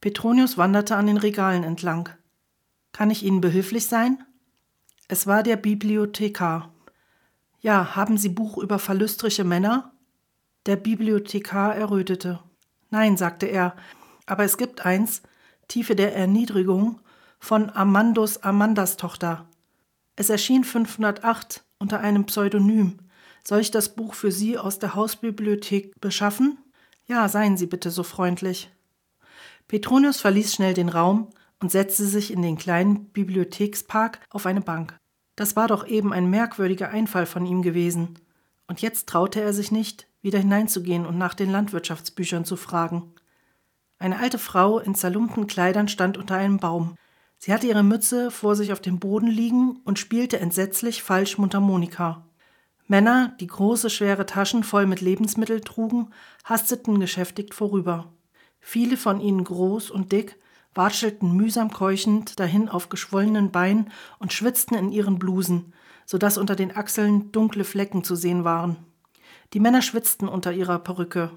Petronius 0.00 0.58
wanderte 0.58 0.96
an 0.96 1.06
den 1.06 1.16
Regalen 1.16 1.64
entlang. 1.64 2.08
Kann 2.92 3.10
ich 3.10 3.22
Ihnen 3.22 3.40
behilflich 3.40 3.86
sein? 3.86 4.22
Es 5.08 5.26
war 5.26 5.42
der 5.42 5.56
Bibliothekar. 5.56 6.72
Ja, 7.60 7.96
haben 7.96 8.18
Sie 8.18 8.28
Buch 8.28 8.58
über 8.58 8.78
verlustrische 8.78 9.44
Männer? 9.44 9.92
Der 10.66 10.76
Bibliothekar 10.76 11.74
errötete. 11.74 12.40
Nein, 12.90 13.16
sagte 13.16 13.46
er, 13.46 13.76
aber 14.26 14.44
es 14.44 14.56
gibt 14.56 14.86
eins, 14.86 15.22
Tiefe 15.68 15.96
der 15.96 16.14
Erniedrigung, 16.14 17.00
von 17.38 17.68
Amandus 17.70 18.42
Amandas 18.42 18.96
Tochter. 18.96 19.46
Es 20.16 20.30
erschien 20.30 20.64
508 20.64 21.64
unter 21.78 22.00
einem 22.00 22.24
Pseudonym. 22.24 22.98
Soll 23.46 23.60
ich 23.60 23.70
das 23.70 23.94
Buch 23.94 24.14
für 24.14 24.32
Sie 24.32 24.56
aus 24.56 24.78
der 24.78 24.94
Hausbibliothek 24.94 26.00
beschaffen? 26.00 26.58
Ja, 27.06 27.28
seien 27.28 27.56
Sie 27.56 27.66
bitte 27.66 27.90
so 27.90 28.02
freundlich. 28.02 28.70
Petronius 29.68 30.20
verließ 30.20 30.54
schnell 30.54 30.74
den 30.74 30.88
Raum, 30.88 31.28
und 31.64 31.70
setzte 31.70 32.04
sich 32.04 32.30
in 32.30 32.42
den 32.42 32.58
kleinen 32.58 33.06
Bibliothekspark 33.06 34.20
auf 34.28 34.44
eine 34.44 34.60
Bank. 34.60 34.98
Das 35.34 35.56
war 35.56 35.66
doch 35.66 35.86
eben 35.86 36.12
ein 36.12 36.28
merkwürdiger 36.28 36.90
Einfall 36.90 37.24
von 37.24 37.46
ihm 37.46 37.62
gewesen. 37.62 38.18
Und 38.66 38.82
jetzt 38.82 39.08
traute 39.08 39.40
er 39.40 39.54
sich 39.54 39.72
nicht, 39.72 40.06
wieder 40.20 40.38
hineinzugehen 40.38 41.06
und 41.06 41.16
nach 41.16 41.32
den 41.32 41.50
Landwirtschaftsbüchern 41.50 42.44
zu 42.44 42.56
fragen. 42.56 43.14
Eine 43.98 44.18
alte 44.18 44.38
Frau 44.38 44.78
in 44.78 44.94
zerlumpten 44.94 45.46
Kleidern 45.46 45.88
stand 45.88 46.18
unter 46.18 46.36
einem 46.36 46.58
Baum. 46.58 46.96
Sie 47.38 47.50
hatte 47.50 47.66
ihre 47.66 47.82
Mütze 47.82 48.30
vor 48.30 48.56
sich 48.56 48.70
auf 48.70 48.80
dem 48.80 48.98
Boden 48.98 49.28
liegen 49.28 49.80
und 49.84 49.98
spielte 49.98 50.40
entsetzlich 50.40 51.02
falsch 51.02 51.38
Mundharmonika. 51.38 52.26
Männer, 52.86 53.34
die 53.40 53.46
große, 53.46 53.88
schwere 53.88 54.26
Taschen 54.26 54.62
voll 54.62 54.86
mit 54.86 55.00
Lebensmitteln 55.00 55.62
trugen, 55.62 56.10
hasteten 56.44 57.00
geschäftigt 57.00 57.54
vorüber. 57.54 58.12
Viele 58.60 58.96
von 58.96 59.20
ihnen 59.20 59.44
groß 59.44 59.90
und 59.90 60.12
dick, 60.12 60.38
watschelten 60.74 61.34
mühsam 61.34 61.70
keuchend 61.70 62.38
dahin 62.38 62.68
auf 62.68 62.88
geschwollenen 62.88 63.50
Beinen 63.50 63.90
und 64.18 64.32
schwitzten 64.32 64.74
in 64.74 64.90
ihren 64.90 65.18
Blusen, 65.18 65.72
so 66.04 66.18
dass 66.18 66.36
unter 66.36 66.56
den 66.56 66.76
Achseln 66.76 67.32
dunkle 67.32 67.64
Flecken 67.64 68.04
zu 68.04 68.16
sehen 68.16 68.44
waren. 68.44 68.76
Die 69.52 69.60
Männer 69.60 69.82
schwitzten 69.82 70.28
unter 70.28 70.52
ihrer 70.52 70.78
Perücke. 70.78 71.30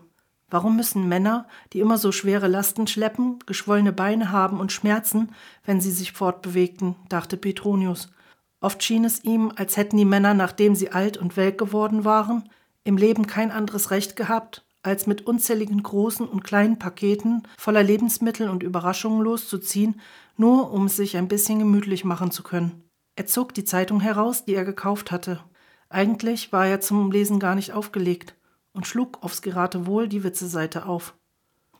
Warum 0.49 0.77
müssen 0.77 1.07
Männer, 1.07 1.47
die 1.73 1.79
immer 1.79 1.97
so 1.97 2.11
schwere 2.11 2.47
Lasten 2.47 2.87
schleppen, 2.87 3.39
geschwollene 3.45 3.91
Beine 3.91 4.31
haben 4.31 4.59
und 4.59 4.71
Schmerzen, 4.71 5.31
wenn 5.65 5.81
sie 5.81 5.91
sich 5.91 6.13
fortbewegten, 6.13 6.95
dachte 7.09 7.37
Petronius. 7.37 8.09
Oft 8.59 8.83
schien 8.83 9.05
es 9.05 9.23
ihm, 9.23 9.51
als 9.55 9.77
hätten 9.77 9.97
die 9.97 10.05
Männer, 10.05 10.33
nachdem 10.33 10.75
sie 10.75 10.91
alt 10.91 11.17
und 11.17 11.37
welk 11.37 11.57
geworden 11.57 12.05
waren, 12.05 12.49
im 12.83 12.97
Leben 12.97 13.27
kein 13.27 13.51
anderes 13.51 13.91
Recht 13.91 14.15
gehabt, 14.15 14.65
als 14.81 15.05
mit 15.05 15.27
unzähligen 15.27 15.83
großen 15.83 16.27
und 16.27 16.43
kleinen 16.43 16.79
Paketen 16.79 17.43
voller 17.57 17.83
Lebensmittel 17.83 18.49
und 18.49 18.63
Überraschungen 18.63 19.21
loszuziehen, 19.21 19.99
nur 20.37 20.71
um 20.71 20.85
es 20.85 20.95
sich 20.95 21.17
ein 21.17 21.27
bisschen 21.27 21.59
gemütlich 21.59 22.05
machen 22.05 22.31
zu 22.31 22.43
können. 22.43 22.83
Er 23.15 23.25
zog 23.25 23.53
die 23.53 23.65
Zeitung 23.65 23.99
heraus, 23.99 24.45
die 24.45 24.55
er 24.55 24.65
gekauft 24.65 25.11
hatte. 25.11 25.43
Eigentlich 25.89 26.51
war 26.51 26.67
er 26.67 26.81
zum 26.81 27.11
Lesen 27.11 27.39
gar 27.39 27.55
nicht 27.55 27.73
aufgelegt 27.73 28.35
und 28.73 28.85
schlug 28.85 29.23
aufs 29.23 29.41
Geratewohl 29.41 30.07
die 30.07 30.23
Witzeseite 30.23 30.85
auf. 30.85 31.15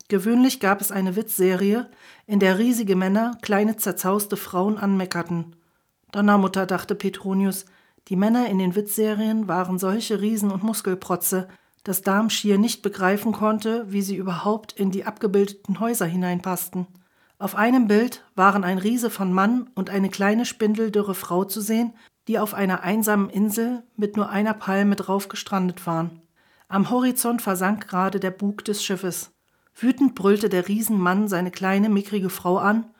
Gewöhnlich 0.10 0.60
gab 0.60 0.80
es 0.80 0.92
eine 0.92 1.16
Witzserie, 1.16 1.90
in 2.26 2.40
der 2.40 2.58
riesige 2.58 2.96
Männer 2.96 3.38
kleine 3.42 3.78
zerzauste 3.78 4.38
Frauen 4.38 4.78
anmeckerten. 4.78 5.57
Donnermutter, 6.12 6.66
dachte 6.66 6.96
Petronius, 6.96 7.66
die 8.08 8.16
Männer 8.16 8.48
in 8.50 8.60
den 8.60 8.76
Witzserien 8.76 9.48
waren 9.48 9.78
solche 9.78 10.22
Riesen 10.22 10.52
und 10.52 10.64
Muskelprotze, 10.64 11.48
dass 11.84 12.02
Darm 12.02 12.30
schier 12.30 12.58
nicht 12.58 12.82
begreifen 12.82 13.32
konnte, 13.32 13.86
wie 13.90 14.02
sie 14.02 14.16
überhaupt 14.16 14.74
in 14.74 14.92
die 14.92 15.06
abgebildeten 15.06 15.80
Häuser 15.80 16.06
hineinpassten. 16.06 16.88
Auf 17.40 17.56
einem 17.56 17.88
Bild 17.88 18.24
waren 18.36 18.64
ein 18.64 18.78
Riese 18.78 19.10
von 19.10 19.32
Mann 19.32 19.70
und 19.76 19.90
eine 19.90 20.10
kleine 20.10 20.46
spindeldürre 20.46 21.16
Frau 21.16 21.44
zu 21.44 21.62
sehen, 21.62 21.94
die 22.28 22.40
auf 22.40 22.54
einer 22.54 22.84
einsamen 22.84 23.30
Insel 23.30 23.84
mit 23.96 24.18
nur 24.18 24.30
einer 24.30 24.54
Palme 24.54 24.96
drauf 24.96 25.30
gestrandet 25.30 25.86
waren. 25.86 26.22
Am 26.68 26.90
Horizont 26.90 27.42
versank 27.42 27.88
gerade 27.88 28.20
der 28.20 28.32
Bug 28.32 28.66
des 28.66 28.84
Schiffes. 28.84 29.32
Wütend 29.76 30.16
brüllte 30.16 30.50
der 30.50 30.68
Riesenmann 30.68 31.28
seine 31.28 31.52
kleine, 31.52 31.88
mickrige 31.90 32.30
Frau 32.30 32.58
an. 32.58 32.92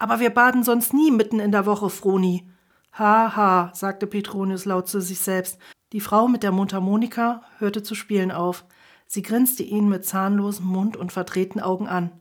Aber 0.00 0.18
wir 0.18 0.30
baden 0.30 0.64
sonst 0.64 0.94
nie 0.94 1.10
mitten 1.10 1.40
in 1.40 1.52
der 1.52 1.66
Woche, 1.66 1.90
Froni. 1.90 2.50
Ha, 2.98 3.36
ha, 3.36 3.70
sagte 3.74 4.06
Petronius 4.06 4.64
laut 4.64 4.88
zu 4.88 5.00
sich 5.00 5.20
selbst. 5.20 5.58
Die 5.92 6.00
Frau 6.00 6.26
mit 6.26 6.42
der 6.42 6.52
Mundharmonika 6.52 7.42
hörte 7.58 7.82
zu 7.82 7.94
spielen 7.94 8.32
auf. 8.32 8.64
Sie 9.06 9.20
grinste 9.20 9.62
ihn 9.62 9.90
mit 9.90 10.06
zahnlosem 10.06 10.64
Mund 10.64 10.96
und 10.96 11.12
verdrehten 11.12 11.60
Augen 11.60 11.86
an. 11.86 12.12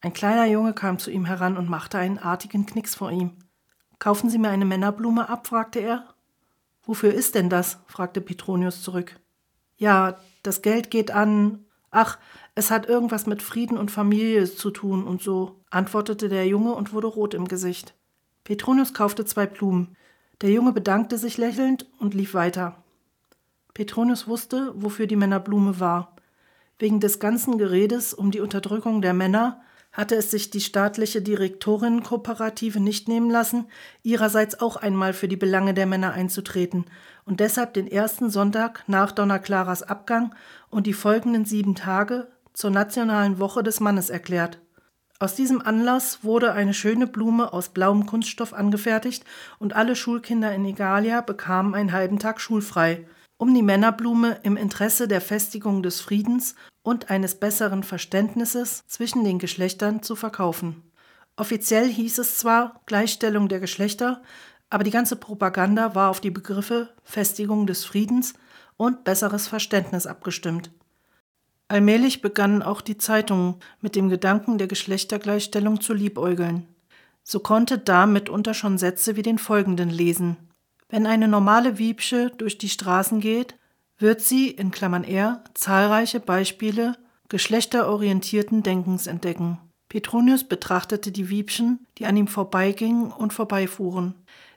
Ein 0.00 0.14
kleiner 0.14 0.46
Junge 0.46 0.72
kam 0.72 0.98
zu 0.98 1.10
ihm 1.10 1.26
heran 1.26 1.58
und 1.58 1.68
machte 1.68 1.98
einen 1.98 2.18
artigen 2.18 2.64
Knicks 2.64 2.94
vor 2.94 3.10
ihm. 3.12 3.36
Kaufen 3.98 4.30
Sie 4.30 4.38
mir 4.38 4.48
eine 4.48 4.64
Männerblume 4.64 5.28
ab? 5.28 5.46
fragte 5.46 5.80
er. 5.80 6.14
Wofür 6.82 7.12
ist 7.12 7.34
denn 7.34 7.50
das? 7.50 7.78
fragte 7.88 8.22
Petronius 8.22 8.82
zurück. 8.82 9.20
Ja, 9.76 10.16
das 10.42 10.62
Geld 10.62 10.90
geht 10.90 11.10
an. 11.10 11.66
Ach, 11.90 12.18
es 12.54 12.70
hat 12.70 12.86
irgendwas 12.86 13.26
mit 13.26 13.42
Frieden 13.42 13.78
und 13.78 13.90
Familie 13.90 14.44
zu 14.44 14.70
tun 14.70 15.04
und 15.04 15.22
so, 15.22 15.60
antwortete 15.70 16.28
der 16.28 16.46
Junge 16.46 16.74
und 16.74 16.92
wurde 16.92 17.06
rot 17.06 17.32
im 17.34 17.48
Gesicht. 17.48 17.94
Petronius 18.44 18.92
kaufte 18.92 19.24
zwei 19.24 19.46
Blumen. 19.46 19.96
Der 20.42 20.50
Junge 20.50 20.72
bedankte 20.72 21.16
sich 21.16 21.38
lächelnd 21.38 21.86
und 21.98 22.14
lief 22.14 22.34
weiter. 22.34 22.82
Petronius 23.72 24.28
wusste, 24.28 24.72
wofür 24.74 25.06
die 25.06 25.16
Männerblume 25.16 25.80
war. 25.80 26.14
Wegen 26.78 27.00
des 27.00 27.20
ganzen 27.20 27.56
Geredes 27.56 28.12
um 28.12 28.30
die 28.30 28.40
Unterdrückung 28.40 29.00
der 29.00 29.14
Männer 29.14 29.62
hatte 29.92 30.16
es 30.16 30.30
sich 30.30 30.50
die 30.50 30.60
staatliche 30.60 31.22
Direktorinnenkooperative 31.22 32.80
nicht 32.80 33.08
nehmen 33.08 33.30
lassen, 33.30 33.66
ihrerseits 34.02 34.60
auch 34.60 34.76
einmal 34.76 35.12
für 35.12 35.28
die 35.28 35.36
Belange 35.36 35.74
der 35.74 35.86
Männer 35.86 36.12
einzutreten 36.12 36.86
und 37.24 37.40
deshalb 37.40 37.74
den 37.74 37.86
ersten 37.86 38.30
Sonntag 38.30 38.84
nach 38.86 39.12
Donna 39.12 39.38
Claras 39.38 39.82
Abgang 39.82 40.34
und 40.70 40.86
die 40.86 40.94
folgenden 40.94 41.44
sieben 41.44 41.74
Tage 41.74 42.28
zur 42.62 42.70
nationalen 42.70 43.40
Woche 43.40 43.64
des 43.64 43.80
Mannes 43.80 44.08
erklärt. 44.08 44.60
Aus 45.18 45.34
diesem 45.34 45.60
Anlass 45.60 46.22
wurde 46.22 46.52
eine 46.52 46.74
schöne 46.74 47.08
Blume 47.08 47.52
aus 47.52 47.70
blauem 47.70 48.06
Kunststoff 48.06 48.54
angefertigt 48.54 49.24
und 49.58 49.74
alle 49.74 49.96
Schulkinder 49.96 50.54
in 50.54 50.64
Egalia 50.64 51.22
bekamen 51.22 51.74
einen 51.74 51.90
halben 51.90 52.20
Tag 52.20 52.40
schulfrei 52.40 53.04
um 53.38 53.52
die 53.52 53.62
Männerblume 53.62 54.38
im 54.44 54.56
Interesse 54.56 55.08
der 55.08 55.20
Festigung 55.20 55.82
des 55.82 56.00
Friedens 56.00 56.54
und 56.84 57.10
eines 57.10 57.34
besseren 57.34 57.82
Verständnisses 57.82 58.84
zwischen 58.86 59.24
den 59.24 59.40
Geschlechtern 59.40 60.04
zu 60.04 60.14
verkaufen. 60.14 60.84
Offiziell 61.34 61.88
hieß 61.88 62.18
es 62.18 62.38
zwar 62.38 62.80
Gleichstellung 62.86 63.48
der 63.48 63.58
Geschlechter, 63.58 64.22
aber 64.70 64.84
die 64.84 64.92
ganze 64.92 65.16
Propaganda 65.16 65.96
war 65.96 66.10
auf 66.10 66.20
die 66.20 66.30
Begriffe 66.30 66.94
Festigung 67.02 67.66
des 67.66 67.84
Friedens 67.84 68.34
und 68.76 69.02
besseres 69.02 69.48
Verständnis 69.48 70.06
abgestimmt. 70.06 70.70
Allmählich 71.72 72.20
begannen 72.20 72.62
auch 72.62 72.80
die 72.80 72.98
Zeitungen 72.98 73.56
mit 73.80 73.96
dem 73.96 74.08
Gedanken 74.08 74.58
der 74.58 74.66
Geschlechtergleichstellung 74.66 75.80
zu 75.80 75.94
liebäugeln. 75.94 76.66
So 77.22 77.40
konnte 77.40 77.78
da 77.78 78.06
mitunter 78.06 78.54
schon 78.54 78.78
Sätze 78.78 79.16
wie 79.16 79.22
den 79.22 79.38
folgenden 79.38 79.90
lesen 79.90 80.36
wenn 80.92 81.06
eine 81.06 81.26
normale 81.26 81.78
Wiebsche 81.78 82.30
durch 82.36 82.58
die 82.58 82.68
Straßen 82.68 83.20
geht, 83.20 83.56
wird 83.96 84.20
sie 84.20 84.50
in 84.50 84.70
Klammern 84.70 85.04
er 85.04 85.42
zahlreiche 85.54 86.20
Beispiele 86.20 86.98
geschlechterorientierten 87.30 88.62
Denkens 88.62 89.06
entdecken. 89.06 89.58
Petronius 89.88 90.44
betrachtete 90.44 91.10
die 91.10 91.30
Wiebschen, 91.30 91.86
die 91.96 92.04
an 92.04 92.18
ihm 92.18 92.26
vorbeigingen 92.26 93.10
und 93.10 93.32
vorbeifuhren. 93.32 94.14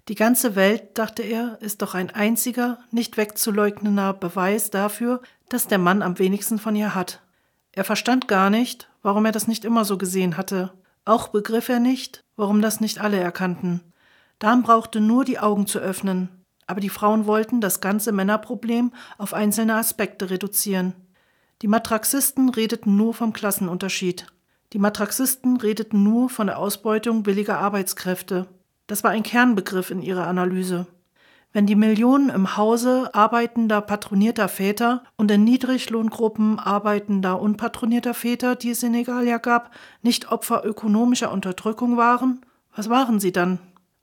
Die 0.07 0.15
ganze 0.15 0.55
Welt, 0.55 0.99
dachte 0.99 1.23
er, 1.23 1.57
ist 1.61 1.81
doch 1.81 1.95
ein 1.95 2.11
einziger, 2.11 2.77
nicht 2.91 3.17
wegzuleugnender 3.17 4.13
Beweis 4.13 4.69
dafür, 4.69 5.21
dass 5.49 5.67
der 5.67 5.79
Mann 5.79 6.03
am 6.03 6.19
wenigsten 6.19 6.59
von 6.59 6.75
ihr 6.75 6.93
hat. 6.93 7.23
Er 7.71 7.83
verstand 7.83 8.27
gar 8.27 8.51
nicht, 8.51 8.87
warum 9.01 9.25
er 9.25 9.31
das 9.31 9.47
nicht 9.47 9.65
immer 9.65 9.83
so 9.83 9.97
gesehen 9.97 10.37
hatte. 10.37 10.73
Auch 11.05 11.29
begriff 11.29 11.69
er 11.69 11.79
nicht, 11.79 12.23
warum 12.35 12.61
das 12.61 12.81
nicht 12.81 12.99
alle 12.99 13.17
erkannten. 13.17 13.81
Dan 14.37 14.61
brauchte 14.61 15.01
nur 15.01 15.25
die 15.25 15.39
Augen 15.39 15.65
zu 15.65 15.79
öffnen, 15.79 16.29
aber 16.67 16.81
die 16.81 16.89
Frauen 16.89 17.25
wollten 17.25 17.59
das 17.59 17.81
ganze 17.81 18.11
Männerproblem 18.11 18.91
auf 19.17 19.33
einzelne 19.33 19.75
Aspekte 19.75 20.29
reduzieren. 20.29 20.93
Die 21.61 21.67
Matraxisten 21.67 22.49
redeten 22.49 22.95
nur 22.95 23.13
vom 23.13 23.33
Klassenunterschied. 23.33 24.27
Die 24.73 24.79
Matraxisten 24.79 25.57
redeten 25.57 26.03
nur 26.03 26.29
von 26.29 26.47
der 26.47 26.59
Ausbeutung 26.59 27.23
billiger 27.23 27.59
Arbeitskräfte. 27.59 28.47
Das 28.87 29.03
war 29.03 29.11
ein 29.11 29.23
Kernbegriff 29.23 29.89
in 29.89 30.01
ihrer 30.01 30.27
Analyse. 30.27 30.87
Wenn 31.55 31.65
die 31.65 31.75
Millionen 31.75 32.29
im 32.29 32.57
Hause 32.57 33.09
arbeitender 33.13 33.79
patronierter 33.79 34.49
Väter 34.49 35.03
und 35.15 35.31
in 35.31 35.45
Niedriglohngruppen 35.45 36.59
arbeitender 36.59 37.41
unpatronierter 37.41 38.13
Väter, 38.13 38.55
die 38.55 38.71
es 38.71 38.83
in 38.83 38.93
Egalia 38.93 39.37
gab, 39.37 39.71
nicht 40.01 40.31
Opfer 40.31 40.65
ökonomischer 40.65 41.31
Unterdrückung 41.31 41.95
waren, 41.95 42.41
was 42.75 42.89
waren 42.89 43.21
sie 43.21 43.31
dann? 43.31 43.59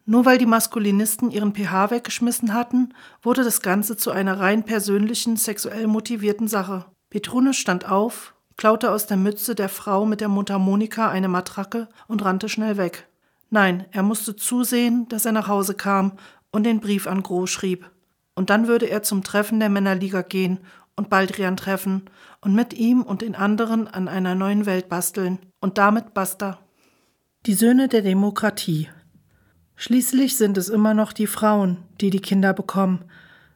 Nur 0.07 0.25
weil 0.25 0.39
die 0.39 0.47
Maskulinisten 0.47 1.31
ihren 1.31 1.55
pH 1.55 1.91
weggeschmissen 1.91 2.55
hatten, 2.55 2.95
wurde 3.21 3.45
das 3.45 3.61
Ganze 3.61 3.97
zu 3.97 4.11
einer 4.11 4.41
rein 4.41 4.65
persönlichen, 4.65 5.37
sexuell 5.37 5.87
motivierten 5.87 6.49
Sache. 6.49 6.87
Petronius 7.11 7.57
stand 7.57 7.89
auf, 7.89 8.35
klaute 8.57 8.91
aus 8.91 9.07
der 9.07 9.19
Mütze 9.19 9.55
der 9.55 9.69
Frau 9.69 10.07
mit 10.07 10.23
der 10.23 10.29
Mundharmonika 10.29 11.11
eine 11.11 11.29
Matrake 11.29 11.89
und 12.09 12.25
rannte 12.25 12.49
schnell 12.49 12.79
weg. 12.79 13.07
Nein, 13.53 13.85
er 13.91 14.03
musste 14.03 14.35
zusehen, 14.35 15.07
dass 15.11 15.27
er 15.27 15.33
nach 15.33 15.47
Hause 15.47 15.75
kam 15.75 16.13
und 16.53 16.65
den 16.65 16.81
Brief 16.81 17.07
an 17.07 17.23
Gros 17.23 17.51
schrieb. 17.51 17.91
Und 18.35 18.49
dann 18.49 18.67
würde 18.67 18.87
er 18.87 19.03
zum 19.03 19.23
Treffen 19.23 19.61
der 19.61 19.69
Männerliga 19.69 20.23
gehen 20.23 20.61
und 20.97 21.11
Baldrian 21.11 21.59
treffen 21.59 22.05
und 22.41 22.55
mit 22.55 22.73
ihm 22.73 23.03
und 23.03 23.21
den 23.21 23.35
anderen 23.35 23.89
an 23.89 24.09
einer 24.09 24.35
neuen 24.35 24.65
Welt 24.65 24.89
basteln. 24.89 25.39
Und 25.61 25.77
damit 25.77 26.15
basta. 26.15 26.61
Die 27.45 27.53
Söhne 27.53 27.89
der 27.89 28.01
Demokratie. 28.01 28.89
Schließlich 29.77 30.39
sind 30.39 30.57
es 30.57 30.71
immer 30.71 30.95
noch 30.95 31.13
die 31.13 31.27
Frauen, 31.27 31.77
die 32.01 32.09
die 32.09 32.21
Kinder 32.21 32.55
bekommen, 32.55 33.05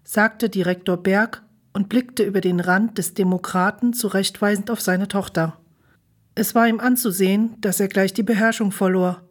sagte 0.04 0.50
Direktor 0.50 0.98
Berg 0.98 1.42
und 1.72 1.88
blickte 1.88 2.22
über 2.22 2.42
den 2.42 2.60
Rand 2.60 2.98
des 2.98 3.14
Demokraten 3.14 3.94
zurechtweisend 3.94 4.70
auf 4.70 4.82
seine 4.82 5.08
Tochter. 5.08 5.58
Es 6.34 6.54
war 6.54 6.68
ihm 6.68 6.80
anzusehen, 6.80 7.56
dass 7.62 7.80
er 7.80 7.88
gleich 7.88 8.12
die 8.12 8.22
Beherrschung 8.22 8.72
verlor. 8.72 9.25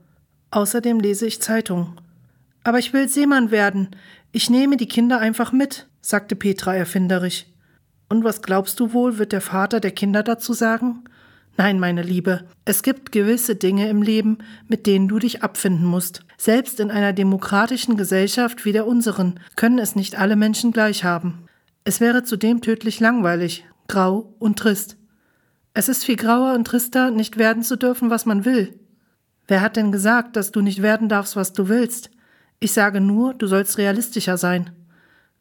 Außerdem 0.51 0.99
lese 0.99 1.25
ich 1.27 1.41
Zeitung. 1.41 1.97
Aber 2.63 2.79
ich 2.79 2.93
will 2.93 3.07
Seemann 3.07 3.51
werden. 3.51 3.89
Ich 4.31 4.49
nehme 4.49 4.77
die 4.77 4.87
Kinder 4.87 5.19
einfach 5.19 5.51
mit, 5.51 5.87
sagte 6.01 6.35
Petra 6.35 6.75
erfinderisch. 6.75 7.45
Und 8.09 8.23
was 8.23 8.41
glaubst 8.41 8.79
du 8.79 8.93
wohl, 8.93 9.17
wird 9.17 9.31
der 9.31 9.41
Vater 9.41 9.79
der 9.79 9.91
Kinder 9.91 10.23
dazu 10.23 10.53
sagen? 10.53 11.03
Nein, 11.57 11.79
meine 11.79 12.01
Liebe, 12.01 12.45
es 12.65 12.83
gibt 12.83 13.11
gewisse 13.11 13.55
Dinge 13.55 13.87
im 13.89 14.01
Leben, 14.01 14.39
mit 14.67 14.85
denen 14.87 15.07
du 15.07 15.19
dich 15.19 15.41
abfinden 15.41 15.85
musst. 15.85 16.25
Selbst 16.37 16.79
in 16.79 16.91
einer 16.91 17.13
demokratischen 17.13 17.95
Gesellschaft 17.95 18.65
wie 18.65 18.73
der 18.73 18.85
unseren 18.85 19.39
können 19.55 19.79
es 19.79 19.95
nicht 19.95 20.19
alle 20.19 20.35
Menschen 20.35 20.71
gleich 20.71 21.05
haben. 21.05 21.45
Es 21.85 22.01
wäre 22.01 22.23
zudem 22.23 22.61
tödlich 22.61 22.99
langweilig, 22.99 23.65
grau 23.87 24.33
und 24.39 24.59
trist. 24.59 24.97
Es 25.73 25.87
ist 25.87 26.03
viel 26.03 26.17
grauer 26.17 26.55
und 26.55 26.65
trister, 26.65 27.11
nicht 27.11 27.37
werden 27.37 27.63
zu 27.63 27.77
dürfen, 27.77 28.09
was 28.09 28.25
man 28.25 28.43
will. 28.43 28.77
Wer 29.47 29.61
hat 29.61 29.75
denn 29.75 29.91
gesagt, 29.91 30.35
dass 30.35 30.51
du 30.51 30.61
nicht 30.61 30.81
werden 30.81 31.09
darfst, 31.09 31.35
was 31.35 31.53
du 31.53 31.67
willst? 31.67 32.09
Ich 32.59 32.73
sage 32.73 33.01
nur, 33.01 33.33
du 33.33 33.47
sollst 33.47 33.77
realistischer 33.77 34.37
sein. 34.37 34.71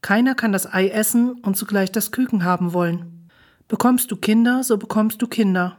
Keiner 0.03 0.35
kann 0.35 0.53
das 0.53 0.71
Ei 0.71 0.89
essen 0.89 1.33
und 1.41 1.57
zugleich 1.57 1.91
das 1.91 2.13
Küken 2.13 2.45
haben 2.45 2.75
wollen. 2.75 3.29
Bekommst 3.69 4.11
du 4.11 4.17
Kinder, 4.17 4.63
so 4.63 4.77
bekommst 4.77 5.23
du 5.23 5.27
Kinder. 5.27 5.79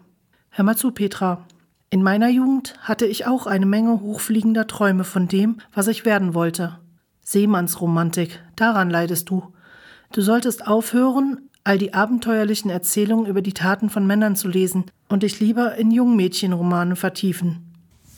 Hör 0.50 0.66
mal 0.66 0.76
zu, 0.76 0.92
Petra. 0.92 1.46
In 1.92 2.02
meiner 2.02 2.30
Jugend 2.30 2.74
hatte 2.80 3.06
ich 3.06 3.28
auch 3.28 3.46
eine 3.46 3.68
Menge 3.68 4.02
hochfliegender 4.02 4.66
Träume 4.66 5.04
von 5.04 5.28
dem, 5.28 5.58
was 5.74 5.88
ich 5.88 6.06
werden 6.06 6.34
wollte. 6.34 6.80
Seemannsromantik, 7.22 8.42
daran 8.56 8.90
leidest 8.90 9.30
du. 9.30 9.54
Du 10.12 10.22
solltest 10.22 10.66
aufhören, 10.68 11.50
all 11.64 11.78
die 11.78 11.94
abenteuerlichen 11.94 12.72
Erzählungen 12.72 13.28
über 13.28 13.42
die 13.42 13.54
Taten 13.54 13.90
von 13.90 14.08
Männern 14.08 14.36
zu 14.36 14.48
lesen 14.48 14.86
und 15.10 15.24
dich 15.24 15.40
lieber 15.40 15.76
in 15.76 15.92
Jungmädchenromane 15.92 16.96
vertiefen. 16.96 17.65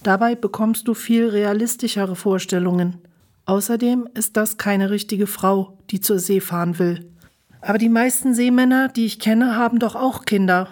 Dabei 0.08 0.36
bekommst 0.36 0.88
du 0.88 0.94
viel 0.94 1.28
realistischere 1.28 2.16
Vorstellungen. 2.16 3.00
Außerdem 3.46 4.08
ist 4.14 4.38
das 4.38 4.56
keine 4.56 4.90
richtige 4.90 5.28
Frau, 5.28 5.78
die 5.90 6.00
zur 6.00 6.18
See 6.18 6.40
fahren 6.40 6.80
will. 6.80 7.12
Aber 7.60 7.78
die 7.78 7.90
meisten 7.90 8.34
Seemänner, 8.34 8.88
die 8.88 9.06
ich 9.06 9.20
kenne, 9.20 9.58
haben 9.58 9.80
doch 9.80 9.98
auch 9.98 10.24
Kinder. 10.24 10.70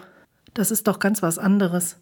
Das 0.54 0.70
ist 0.70 0.86
doch 0.86 1.00
ganz 1.00 1.20
was 1.20 1.38
anderes. 1.38 1.98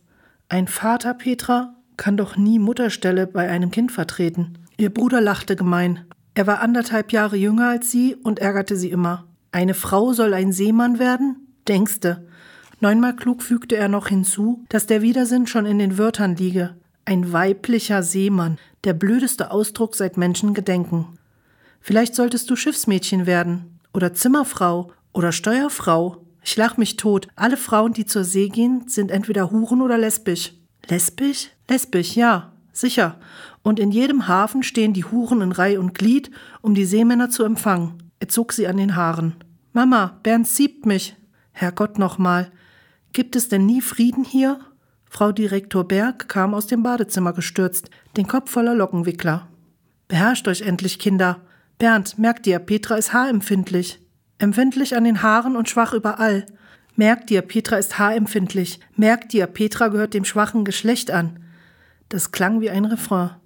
Ein 0.49 0.69
Vater, 0.69 1.13
Petra, 1.13 1.75
kann 1.97 2.17
doch 2.17 2.37
nie 2.37 2.61
Mutterstelle 2.61 3.27
bei 3.27 3.49
einem 3.51 3.73
Kind 3.73 3.91
vertreten. 3.91 4.57
Ihr 4.77 4.95
Bruder 4.95 5.21
lachte 5.21 5.57
gemein. 5.57 6.05
Er 6.35 6.47
war 6.47 6.61
anderthalb 6.61 7.11
Jahre 7.11 7.35
jünger 7.35 7.67
als 7.67 7.91
sie 7.91 8.15
und 8.15 8.39
ärgerte 8.39 8.77
sie 8.77 8.93
immer. 8.93 9.27
Eine 9.51 9.75
Frau 9.75 10.13
soll 10.13 10.35
ein 10.35 10.53
Seemann 10.53 11.01
werden? 11.01 11.49
Denkste. 11.67 12.29
Neunmal 12.79 13.17
klug 13.17 13.43
fügte 13.43 13.75
er 13.75 13.89
noch 13.89 14.07
hinzu, 14.07 14.65
dass 14.69 14.87
der 14.87 15.03
Widersinn 15.03 15.49
schon 15.49 15.67
in 15.67 15.81
den 15.81 15.99
Wörtern 15.99 16.37
liege. 16.37 16.77
Ein 17.05 17.33
weiblicher 17.33 18.03
Seemann, 18.03 18.59
der 18.85 18.95
blödeste 18.95 19.51
Ausdruck 19.51 19.95
seit 19.95 20.17
Menschengedenken. 20.17 21.19
Vielleicht 21.81 22.15
solltest 22.15 22.49
du 22.51 22.57
Schiffsmädchen 22.57 23.27
werden 23.27 23.79
oder 23.93 24.15
Zimmerfrau 24.15 24.91
oder 25.13 25.33
Steuerfrau 25.33 26.25
ich 26.45 26.57
lach 26.57 26.77
mich 26.77 26.97
tot. 26.97 27.29
Alle 27.37 27.57
Frauen, 27.57 27.95
die 27.95 28.05
zur 28.05 28.23
See 28.23 28.49
gehen, 28.49 28.87
sind 28.87 29.11
entweder 29.11 29.51
Huren 29.51 29.81
oder 29.81 29.97
lesbisch. 29.97 30.53
Lesbisch? 30.89 31.49
Lesbisch, 31.69 32.15
ja, 32.15 32.53
sicher. 32.71 33.19
Und 33.63 33.81
in 33.81 33.91
jedem 33.91 34.29
Hafen 34.29 34.63
stehen 34.63 34.93
die 34.93 35.07
Huren 35.07 35.41
in 35.41 35.53
Reih 35.53 35.79
und 35.79 35.95
Glied, 35.95 36.31
um 36.61 36.75
die 36.75 36.85
Seemänner 36.85 37.31
zu 37.31 37.45
empfangen. 37.45 38.11
Er 38.21 38.29
zog 38.29 38.53
sie 38.53 38.67
an 38.67 38.77
den 38.77 38.95
Haaren. 38.95 39.37
Mama, 39.73 40.21
Bernd 40.23 40.47
siebt 40.47 40.85
mich. 40.85 41.17
Herrgott 41.53 41.99
nochmal. 41.99 42.53
Gibt 43.15 43.37
es 43.37 43.49
denn 43.49 43.65
nie 43.65 43.81
Frieden 43.81 44.25
hier? 44.25 44.61
Frau 45.17 45.31
Direktor 45.31 45.85
Berg 45.85 46.29
kam 46.29 46.55
aus 46.55 46.67
dem 46.67 46.83
Badezimmer 46.83 47.33
gestürzt, 47.33 47.89
den 48.17 48.27
Kopf 48.27 48.51
voller 48.51 48.75
Lockenwickler. 48.75 49.47
Beherrscht 50.09 50.49
euch 50.49 50.63
endlich, 50.63 50.99
Kinder. 50.99 51.41
Bernd, 51.79 52.19
merkt 52.19 52.49
ihr, 52.49 52.59
Petra 52.59 52.97
ist 52.97 53.13
haarempfindlich. 53.13 54.01
Empfindlich 54.39 54.97
an 54.97 55.05
den 55.05 55.23
Haaren 55.23 55.55
und 55.55 55.69
schwach 55.69 55.95
überall. 55.95 56.47
Merkt 56.97 57.31
dir, 57.31 57.43
Petra 57.43 57.77
ist 57.77 57.97
haarempfindlich. 57.97 58.81
Merkt 58.97 59.33
dir, 59.33 59.47
Petra 59.47 59.87
gehört 59.87 60.15
dem 60.15 60.25
schwachen 60.25 60.65
Geschlecht 60.65 61.13
an. 61.13 61.39
Das 62.09 62.33
klang 62.33 62.61
wie 62.61 62.71
ein 62.71 62.85
Refrain. 62.85 63.37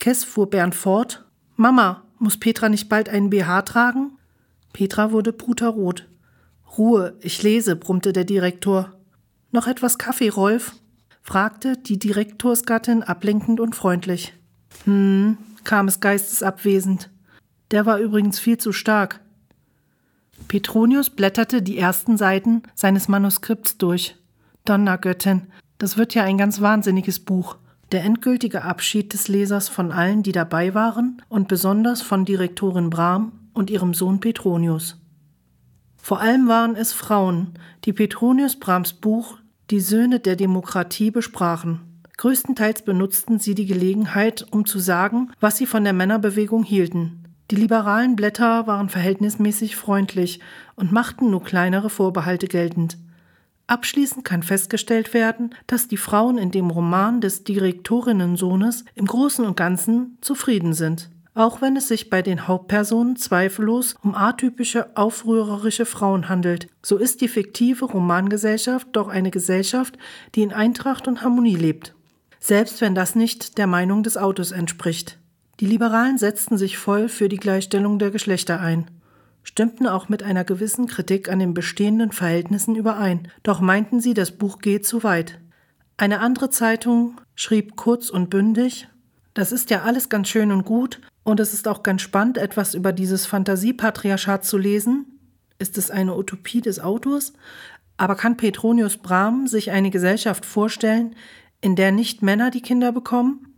Kess 0.00 0.24
fuhr 0.24 0.50
Bernd 0.50 0.74
fort. 0.74 1.24
Mama, 1.54 2.02
muss 2.18 2.36
Petra 2.36 2.68
nicht 2.68 2.88
bald 2.88 3.08
einen 3.08 3.30
BH 3.30 3.62
tragen? 3.62 4.18
Petra 4.72 5.12
wurde 5.12 5.32
puterrot. 5.32 6.08
Ruhe, 6.76 7.16
ich 7.20 7.44
lese, 7.44 7.76
brummte 7.76 8.12
der 8.12 8.24
Direktor. 8.24 8.96
Noch 9.52 9.68
etwas 9.68 9.98
Kaffee, 9.98 10.28
Rolf? 10.28 10.74
Fragte 11.22 11.76
die 11.76 11.98
Direktorsgattin 11.98 13.02
ablenkend 13.02 13.60
und 13.60 13.74
freundlich. 13.74 14.34
Hm, 14.84 15.38
kam 15.64 15.88
es 15.88 16.00
geistesabwesend. 16.00 17.10
Der 17.70 17.86
war 17.86 17.98
übrigens 17.98 18.38
viel 18.38 18.58
zu 18.58 18.72
stark. 18.72 19.20
Petronius 20.48 21.10
blätterte 21.10 21.62
die 21.62 21.78
ersten 21.78 22.16
Seiten 22.16 22.62
seines 22.74 23.08
Manuskripts 23.08 23.78
durch. 23.78 24.16
Donnergöttin, 24.64 25.46
das 25.78 25.96
wird 25.96 26.14
ja 26.14 26.24
ein 26.24 26.38
ganz 26.38 26.60
wahnsinniges 26.60 27.20
Buch. 27.20 27.56
Der 27.92 28.04
endgültige 28.04 28.62
Abschied 28.62 29.12
des 29.12 29.28
Lesers 29.28 29.68
von 29.68 29.92
allen, 29.92 30.22
die 30.22 30.32
dabei 30.32 30.74
waren, 30.74 31.22
und 31.28 31.48
besonders 31.48 32.02
von 32.02 32.24
Direktorin 32.24 32.90
Brahm 32.90 33.32
und 33.52 33.70
ihrem 33.70 33.94
Sohn 33.94 34.20
Petronius. 34.20 34.98
Vor 35.96 36.20
allem 36.20 36.48
waren 36.48 36.74
es 36.74 36.92
Frauen, 36.92 37.54
die 37.84 37.92
Petronius 37.92 38.56
Brahms 38.58 38.92
Buch 38.92 39.38
Die 39.70 39.80
Söhne 39.80 40.20
der 40.20 40.36
Demokratie 40.36 41.10
besprachen. 41.10 41.80
Größtenteils 42.18 42.82
benutzten 42.82 43.38
sie 43.38 43.54
die 43.54 43.66
Gelegenheit, 43.66 44.46
um 44.50 44.66
zu 44.66 44.78
sagen, 44.78 45.30
was 45.40 45.56
sie 45.56 45.66
von 45.66 45.84
der 45.84 45.92
Männerbewegung 45.92 46.62
hielten. 46.62 47.24
Die 47.50 47.56
liberalen 47.56 48.16
Blätter 48.16 48.66
waren 48.66 48.88
verhältnismäßig 48.88 49.76
freundlich 49.76 50.40
und 50.74 50.92
machten 50.92 51.30
nur 51.30 51.42
kleinere 51.42 51.90
Vorbehalte 51.90 52.48
geltend. 52.48 52.98
Abschließend 53.66 54.24
kann 54.24 54.42
festgestellt 54.42 55.14
werden, 55.14 55.54
dass 55.66 55.88
die 55.88 55.96
Frauen 55.96 56.36
in 56.36 56.50
dem 56.50 56.70
Roman 56.70 57.20
des 57.20 57.44
Direktorinnensohnes 57.44 58.84
im 58.94 59.06
Großen 59.06 59.44
und 59.44 59.56
Ganzen 59.56 60.18
zufrieden 60.20 60.74
sind. 60.74 61.10
Auch 61.34 61.62
wenn 61.62 61.76
es 61.76 61.88
sich 61.88 62.10
bei 62.10 62.20
den 62.20 62.46
Hauptpersonen 62.46 63.16
zweifellos 63.16 63.94
um 64.02 64.14
atypische, 64.14 64.94
aufrührerische 64.96 65.86
Frauen 65.86 66.28
handelt, 66.28 66.68
so 66.82 66.98
ist 66.98 67.22
die 67.22 67.28
fiktive 67.28 67.86
Romangesellschaft 67.86 68.88
doch 68.92 69.08
eine 69.08 69.30
Gesellschaft, 69.30 69.96
die 70.34 70.42
in 70.42 70.52
Eintracht 70.52 71.08
und 71.08 71.22
Harmonie 71.22 71.56
lebt. 71.56 71.94
Selbst 72.38 72.82
wenn 72.82 72.94
das 72.94 73.14
nicht 73.14 73.56
der 73.56 73.66
Meinung 73.66 74.02
des 74.02 74.18
Autos 74.18 74.52
entspricht. 74.52 75.18
Die 75.60 75.66
Liberalen 75.66 76.18
setzten 76.18 76.58
sich 76.58 76.76
voll 76.76 77.08
für 77.08 77.30
die 77.30 77.36
Gleichstellung 77.36 77.98
der 77.98 78.10
Geschlechter 78.10 78.60
ein, 78.60 78.90
stimmten 79.42 79.86
auch 79.86 80.10
mit 80.10 80.22
einer 80.22 80.44
gewissen 80.44 80.86
Kritik 80.86 81.30
an 81.30 81.38
den 81.38 81.54
bestehenden 81.54 82.12
Verhältnissen 82.12 82.74
überein, 82.74 83.28
doch 83.42 83.60
meinten 83.60 84.00
sie, 84.00 84.12
das 84.12 84.32
Buch 84.32 84.58
geht 84.58 84.86
zu 84.86 85.02
weit. 85.02 85.40
Eine 85.96 86.20
andere 86.20 86.50
Zeitung 86.50 87.20
schrieb 87.34 87.76
kurz 87.76 88.10
und 88.10 88.28
bündig, 88.28 88.88
das 89.34 89.50
ist 89.52 89.70
ja 89.70 89.82
alles 89.82 90.08
ganz 90.08 90.28
schön 90.28 90.52
und 90.52 90.64
gut, 90.64 91.00
und 91.24 91.40
es 91.40 91.54
ist 91.54 91.68
auch 91.68 91.82
ganz 91.82 92.02
spannend, 92.02 92.38
etwas 92.38 92.74
über 92.74 92.92
dieses 92.92 93.26
Fantasiepatriarchat 93.26 94.44
zu 94.44 94.58
lesen. 94.58 95.06
Ist 95.58 95.78
es 95.78 95.90
eine 95.90 96.16
Utopie 96.16 96.60
des 96.60 96.80
Autors? 96.80 97.32
Aber 97.96 98.16
kann 98.16 98.36
Petronius 98.36 98.96
Brahm 98.96 99.46
sich 99.46 99.70
eine 99.70 99.90
Gesellschaft 99.90 100.44
vorstellen, 100.44 101.14
in 101.60 101.76
der 101.76 101.92
nicht 101.92 102.22
Männer 102.22 102.50
die 102.50 102.62
Kinder 102.62 102.90
bekommen? 102.90 103.54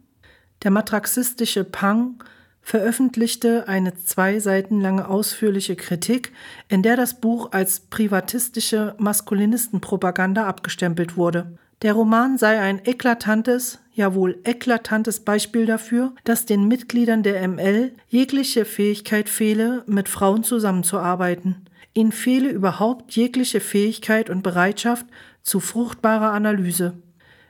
Der 0.63 0.71
matraxistische 0.71 1.65
Pang 1.65 2.23
veröffentlichte 2.61 3.69
eine 3.69 3.95
zwei 3.95 4.41
Seiten 4.41 4.81
lange 4.81 5.09
ausführliche 5.09 5.77
Kritik, 5.77 6.33
in 6.69 6.83
der 6.83 6.97
das 6.97 7.21
Buch 7.21 7.53
als 7.53 7.81
privatistische 7.81 8.95
Maskulinistenpropaganda 8.99 10.47
abgestempelt 10.47 11.17
wurde. 11.17 11.59
Der 11.85 11.93
Roman 11.93 12.39
sei 12.39 12.59
ein 12.61 12.81
eklatantes, 12.87 13.79
jawohl 13.93 14.39
eklatantes 14.45 15.21
Beispiel 15.21 15.67
dafür, 15.67 16.15
dass 16.25 16.47
den 16.47 16.67
Mitgliedern 16.67 17.23
der 17.23 17.47
ML 17.47 17.93
jegliche 18.09 18.65
Fähigkeit 18.65 19.29
fehle, 19.29 19.83
mit 19.87 20.09
Frauen 20.09 20.45
zusammenzuarbeiten. 20.45 21.67
Ihnen 21.93 22.11
fehle 22.11 22.49
überhaupt 22.49 23.15
jegliche 23.15 23.61
Fähigkeit 23.61 24.31
und 24.31 24.43
Bereitschaft 24.43 25.05
zu 25.43 25.61
fruchtbarer 25.61 26.33
Analyse. 26.33 26.95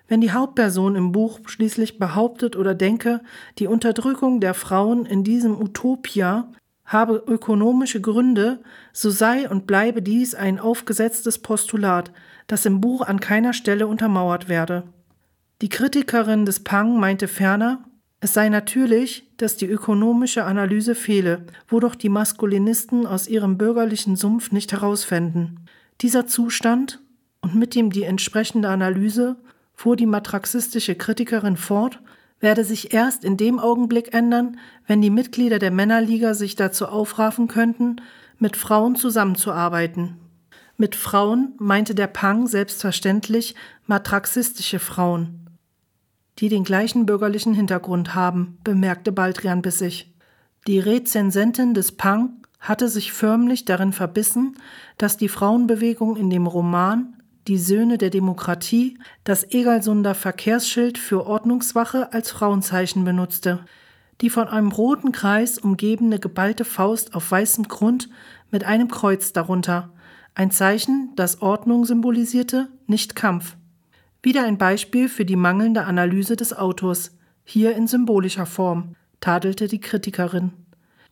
Wenn 0.09 0.21
die 0.21 0.33
Hauptperson 0.33 0.97
im 0.97 1.13
Buch 1.13 1.39
schließlich 1.47 2.01
behauptet 2.01 2.57
oder 2.57 2.75
denke, 2.75 3.21
die 3.61 3.69
Unterdrückung 3.69 4.41
der 4.41 4.55
Frauen 4.55 5.07
in 5.07 5.23
diesem 5.23 5.57
Utopia 5.57 6.49
habe 6.85 7.23
ökonomische 7.25 8.01
Gründe, 8.01 8.59
so 8.93 9.11
sei 9.11 9.49
und 9.49 9.69
bleibe 9.69 10.03
dies 10.03 10.35
ein 10.35 10.59
aufgesetztes 10.59 11.39
Postulat, 11.39 12.11
das 12.47 12.67
im 12.67 12.81
Buch 12.81 13.03
an 13.03 13.21
keiner 13.21 13.53
Stelle 13.53 13.87
untermauert 13.87 14.49
werde. 14.49 14.85
Die 15.63 15.69
Kritikerin 15.69 16.47
des 16.47 16.61
Pang 16.61 16.99
meinte 16.99 17.29
ferner, 17.29 17.85
es 18.21 18.33
sei 18.33 18.49
natürlich, 18.49 19.31
dass 19.37 19.57
die 19.57 19.67
ökonomische 19.67 20.45
Analyse 20.45 20.95
fehle, 20.95 21.45
wo 21.69 21.79
doch 21.79 21.95
die 21.95 22.09
Maskulinisten 22.09 23.07
aus 23.07 23.29
ihrem 23.29 23.59
bürgerlichen 23.59 24.17
Sumpf 24.17 24.51
nicht 24.51 24.73
herausfänden. 24.73 25.61
Dieser 26.01 26.27
Zustand 26.27 27.01
und 27.43 27.55
mit 27.55 27.77
ihm 27.77 27.91
die 27.91 28.05
entsprechende 28.05 28.69
Analyse 28.71 29.37
fuhr 29.75 29.97
die 29.97 30.07
matraxistische 30.07 30.95
Kritikerin 30.95 31.59
fort, 31.59 32.01
werde 32.41 32.65
sich 32.65 32.95
erst 32.95 33.25
in 33.25 33.37
dem 33.37 33.59
Augenblick 33.59 34.15
ändern, 34.15 34.59
wenn 34.87 35.03
die 35.03 35.11
Mitglieder 35.11 35.59
der 35.59 35.71
Männerliga 35.71 36.35
sich 36.35 36.57
dazu 36.57 36.87
aufraffen 36.87 37.49
könnten, 37.49 37.97
mit 38.39 38.57
Frauen 38.57 38.97
zusammenzuarbeiten. 38.97 40.17
Mit 40.77 40.97
Frauen 40.97 41.55
meinte 41.59 41.95
der 41.95 42.09
Pang 42.09 42.49
selbstverständlich 42.49 43.55
matraxistische 43.87 44.81
Frauen, 44.81 45.51
die 46.41 46.49
den 46.49 46.65
gleichen 46.65 47.07
bürgerlichen 47.07 47.55
Hintergrund 47.55 48.15
haben, 48.17 48.59
bemerkte 48.65 49.13
Baldrian 49.13 49.63
bissig. 49.63 50.13
Die 50.67 50.81
Rezensentin 50.81 51.75
des 51.75 51.93
Pang 51.93 52.43
hatte 52.59 52.89
sich 52.89 53.13
förmlich 53.13 53.67
darin 53.67 53.93
verbissen, 53.93 54.57
dass 54.99 55.17
die 55.17 55.29
Frauenbewegung 55.29 56.17
in 56.17 56.29
dem 56.29 56.47
Roman 56.47 57.23
die 57.47 57.59
Söhne 57.59 57.99
der 57.99 58.11
Demokratie 58.11 58.99
das 59.23 59.49
Egalsunder 59.53 60.15
Verkehrsschild 60.15 60.99
für 60.99 61.27
Ordnungswache 61.27 62.13
als 62.13 62.33
Frauenzeichen 62.33 63.05
benutzte. 63.05 63.61
Die 64.23 64.31
von 64.31 64.49
einem 64.49 64.73
roten 64.73 65.13
Kreis 65.13 65.59
umgebene 65.59 66.19
geballte 66.19 66.65
Faust 66.65 67.15
auf 67.15 67.31
weißem 67.31 67.69
Grund 67.69 68.09
mit 68.51 68.65
einem 68.65 68.89
Kreuz 68.89 69.33
darunter. 69.33 69.94
Ein 70.37 70.51
Zeichen, 70.51 71.13
das 71.15 71.43
Ordnung 71.43 71.85
symbolisierte, 71.85 72.69
nicht 72.89 73.15
Kampf. 73.15 73.57
Wieder 74.21 74.43
ein 74.45 74.59
Beispiel 74.59 75.09
für 75.09 75.25
die 75.25 75.37
mangelnde 75.37 75.85
Analyse 75.85 76.35
des 76.35 76.53
Autors, 76.53 77.13
hier 77.45 77.77
in 77.77 77.87
symbolischer 77.87 78.47
Form, 78.47 78.97
tadelte 79.21 79.69
die 79.69 79.81
Kritikerin. 79.81 80.53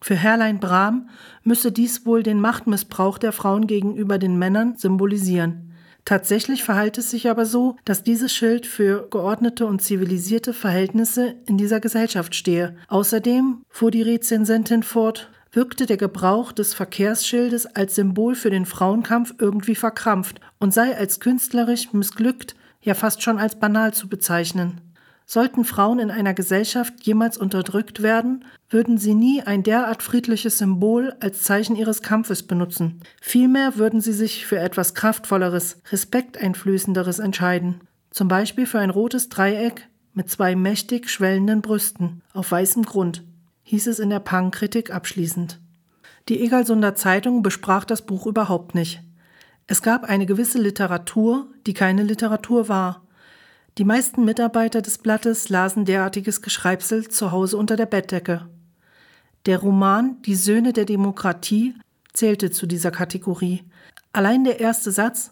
Für 0.01 0.15
Herrlein 0.15 0.59
Brahm 0.59 1.07
müsse 1.43 1.71
dies 1.71 2.05
wohl 2.05 2.21
den 2.21 2.41
Machtmissbrauch 2.41 3.17
der 3.17 3.31
Frauen 3.31 3.65
gegenüber 3.65 4.17
den 4.17 4.37
Männern 4.37 4.75
symbolisieren. 4.75 5.71
Tatsächlich 6.03 6.63
verhält 6.63 6.97
es 6.97 7.09
sich 7.09 7.29
aber 7.29 7.45
so, 7.45 7.77
dass 7.85 8.03
dieses 8.03 8.33
Schild 8.33 8.65
für 8.65 9.07
geordnete 9.09 9.65
und 9.65 9.81
zivilisierte 9.81 10.51
Verhältnisse 10.51 11.35
in 11.45 11.57
dieser 11.57 11.79
Gesellschaft 11.79 12.35
stehe. 12.35 12.75
Außerdem, 12.89 13.63
fuhr 13.69 13.89
die 13.89 14.01
Rezensentin 14.01 14.83
fort, 14.83 15.31
wirkte 15.53 15.85
der 15.85 15.97
Gebrauch 15.97 16.51
des 16.51 16.73
Verkehrsschildes 16.73 17.67
als 17.67 17.95
Symbol 17.95 18.35
für 18.35 18.49
den 18.49 18.65
Frauenkampf 18.65 19.35
irgendwie 19.37 19.75
verkrampft 19.75 20.41
und 20.59 20.73
sei 20.73 20.97
als 20.97 21.19
künstlerisch 21.19 21.93
missglückt, 21.93 22.55
ja 22.81 22.95
fast 22.95 23.21
schon 23.21 23.37
als 23.37 23.55
banal 23.55 23.93
zu 23.93 24.09
bezeichnen. 24.09 24.81
Sollten 25.25 25.63
Frauen 25.63 25.99
in 25.99 26.11
einer 26.11 26.33
Gesellschaft 26.33 26.95
jemals 27.03 27.37
unterdrückt 27.37 28.03
werden, 28.03 28.43
würden 28.69 28.97
sie 28.97 29.13
nie 29.13 29.41
ein 29.41 29.63
derart 29.63 30.03
friedliches 30.03 30.57
Symbol 30.57 31.15
als 31.21 31.43
Zeichen 31.43 31.75
ihres 31.75 32.01
Kampfes 32.01 32.43
benutzen. 32.43 32.99
Vielmehr 33.21 33.77
würden 33.77 34.01
sie 34.01 34.11
sich 34.11 34.45
für 34.45 34.59
etwas 34.59 34.95
Kraftvolleres, 34.95 35.77
Respekteinflößenderes 35.91 37.19
entscheiden. 37.19 37.81
Zum 38.11 38.27
Beispiel 38.27 38.65
für 38.65 38.79
ein 38.79 38.89
rotes 38.89 39.29
Dreieck 39.29 39.87
mit 40.13 40.29
zwei 40.29 40.55
mächtig 40.55 41.09
schwellenden 41.09 41.61
Brüsten 41.61 42.21
auf 42.33 42.51
weißem 42.51 42.83
Grund, 42.83 43.23
hieß 43.63 43.87
es 43.87 43.99
in 43.99 44.09
der 44.09 44.19
Pang-Kritik 44.19 44.93
abschließend. 44.93 45.59
Die 46.29 46.41
Egalsunder 46.41 46.95
Zeitung 46.95 47.43
besprach 47.43 47.85
das 47.85 48.05
Buch 48.05 48.27
überhaupt 48.27 48.75
nicht. 48.75 49.01
Es 49.67 49.81
gab 49.81 50.03
eine 50.03 50.25
gewisse 50.25 50.59
Literatur, 50.59 51.47
die 51.65 51.73
keine 51.73 52.03
Literatur 52.03 52.69
war, 52.69 53.03
die 53.79 53.85
meisten 53.85 54.23
Mitarbeiter 54.23 54.83
des 54.83 54.99
Blattes 54.99 55.49
lasen 55.49 55.85
derartiges 55.85 56.43
Geschreibsel 56.43 57.07
zu 57.07 57.31
Hause 57.31 57.57
unter 57.57 57.75
der 57.75 57.87
Bettdecke. 57.87 58.47
Der 59.47 59.57
Roman 59.57 60.21
Die 60.21 60.35
Söhne 60.35 60.73
der 60.73 60.85
Demokratie 60.85 61.73
zählte 62.13 62.51
zu 62.51 62.67
dieser 62.67 62.91
Kategorie. 62.91 63.63
Allein 64.11 64.43
der 64.43 64.59
erste 64.59 64.91
Satz 64.91 65.31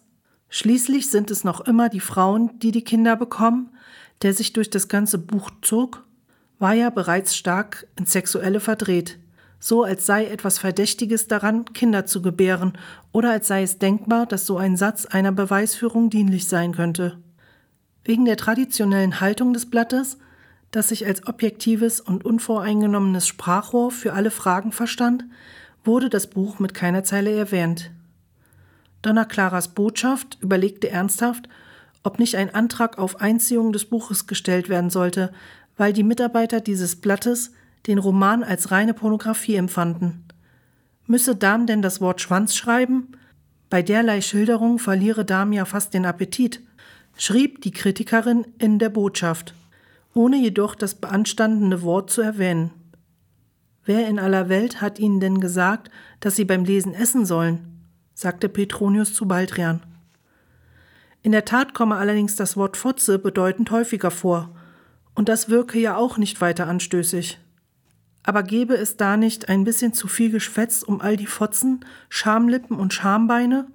Schließlich 0.50 1.10
sind 1.10 1.32
es 1.32 1.44
noch 1.46 1.62
immer 1.62 1.88
die 1.88 2.02
Frauen, 2.02 2.60
die 2.60 2.72
die 2.72 2.84
Kinder 2.84 3.16
bekommen, 3.16 3.70
der 4.22 4.34
sich 4.34 4.52
durch 4.52 4.70
das 4.70 4.90
ganze 4.90 5.18
Buch 5.18 5.50
zog, 5.62 6.04
war 6.62 6.74
ja 6.74 6.92
bereits 6.92 7.36
stark 7.36 7.88
ins 7.98 8.12
Sexuelle 8.12 8.60
verdreht, 8.60 9.18
so 9.60 9.84
als 9.84 10.06
sei 10.06 10.28
etwas 10.28 10.60
Verdächtiges 10.60 11.28
daran, 11.28 11.66
Kinder 11.66 12.06
zu 12.06 12.22
gebären, 12.22 12.74
oder 13.12 13.32
als 13.32 13.48
sei 13.48 13.64
es 13.64 13.80
denkbar, 13.80 14.28
dass 14.28 14.46
so 14.46 14.58
ein 14.58 14.78
Satz 14.78 15.08
einer 15.08 15.32
Beweisführung 15.32 16.12
dienlich 16.12 16.48
sein 16.48 16.74
könnte. 16.74 17.18
Wegen 18.06 18.26
der 18.26 18.38
traditionellen 18.38 19.20
Haltung 19.20 19.54
des 19.54 19.72
Blattes, 19.72 20.20
das 20.70 20.90
sich 20.90 21.06
als 21.06 21.26
objektives 21.28 22.00
und 22.00 22.26
unvoreingenommenes 22.26 23.28
Sprachrohr 23.28 23.90
für 23.90 24.14
alle 24.14 24.32
Fragen 24.32 24.72
verstand, 24.72 25.26
wurde 25.84 26.10
das 26.10 26.28
Buch 26.28 26.60
mit 26.60 26.76
keiner 26.76 27.04
Zeile 27.04 27.32
erwähnt. 27.32 27.90
Donna 29.02 29.26
Claras 29.26 29.70
Botschaft 29.70 30.38
überlegte 30.42 30.92
ernsthaft, 30.92 31.50
ob 32.04 32.20
nicht 32.20 32.36
ein 32.36 32.54
Antrag 32.54 32.98
auf 32.98 33.20
Einziehung 33.20 33.74
des 33.74 33.86
Buches 33.86 34.28
gestellt 34.28 34.70
werden 34.70 34.90
sollte, 34.90 35.32
weil 35.78 35.94
die 35.94 36.04
Mitarbeiter 36.04 36.62
dieses 36.62 36.96
Blattes 36.96 37.52
den 37.88 37.98
Roman 37.98 38.44
als 38.44 38.72
reine 38.72 38.94
Pornografie 38.94 39.56
empfanden. 39.56 40.26
Müsse 41.08 41.36
Dam 41.36 41.66
denn 41.66 41.82
das 41.82 42.00
Wort 42.02 42.22
Schwanz 42.22 42.56
schreiben? 42.56 43.18
Bei 43.70 43.82
derlei 43.82 44.22
Schilderung 44.22 44.80
verliere 44.80 45.26
Dam 45.26 45.54
ja 45.54 45.66
fast 45.66 45.94
den 45.94 46.06
Appetit, 46.06 46.62
schrieb 47.18 47.62
die 47.62 47.72
Kritikerin 47.72 48.46
in 48.60 48.80
der 48.80 48.90
Botschaft, 48.90 49.54
ohne 50.14 50.38
jedoch 50.38 50.76
das 50.76 50.96
beanstandene 50.96 51.82
Wort 51.82 52.12
zu 52.12 52.22
erwähnen. 52.22 52.72
Wer 53.84 54.08
in 54.08 54.20
aller 54.20 54.48
Welt 54.50 54.82
hat 54.82 55.00
ihnen 55.00 55.20
denn 55.20 55.40
gesagt, 55.42 55.90
dass 56.20 56.36
sie 56.36 56.46
beim 56.46 56.66
Lesen 56.66 56.94
essen 56.94 57.26
sollen? 57.26 57.68
sagte 58.14 58.50
Petronius 58.50 59.14
zu 59.14 59.28
Baldrian. 59.28 59.82
In 61.24 61.32
der 61.32 61.46
Tat 61.46 61.74
komme 61.74 61.96
allerdings 61.96 62.36
das 62.36 62.58
Wort 62.58 62.78
Fotze 62.78 63.20
bedeutend 63.20 63.72
häufiger 63.72 64.12
vor, 64.12 64.56
und 65.22 65.30
das 65.30 65.50
wirke 65.50 65.78
ja 65.78 65.98
auch 65.98 66.18
nicht 66.18 66.42
weiter 66.42 66.68
anstößig. 66.68 67.38
Aber 68.24 68.42
gäbe 68.42 68.76
es 68.76 68.98
da 68.98 69.18
nicht 69.18 69.50
ein 69.50 69.64
bisschen 69.64 69.94
zu 69.94 70.08
viel 70.08 70.32
Geschwätz 70.32 70.82
um 70.82 71.00
all 71.00 71.16
die 71.16 71.28
Fotzen, 71.28 71.86
Schamlippen 72.10 72.76
und 72.80 72.92
Schambeine 72.92 73.68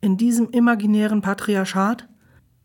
in 0.00 0.16
diesem 0.16 0.50
imaginären 0.50 1.20
Patriarchat? 1.20 2.08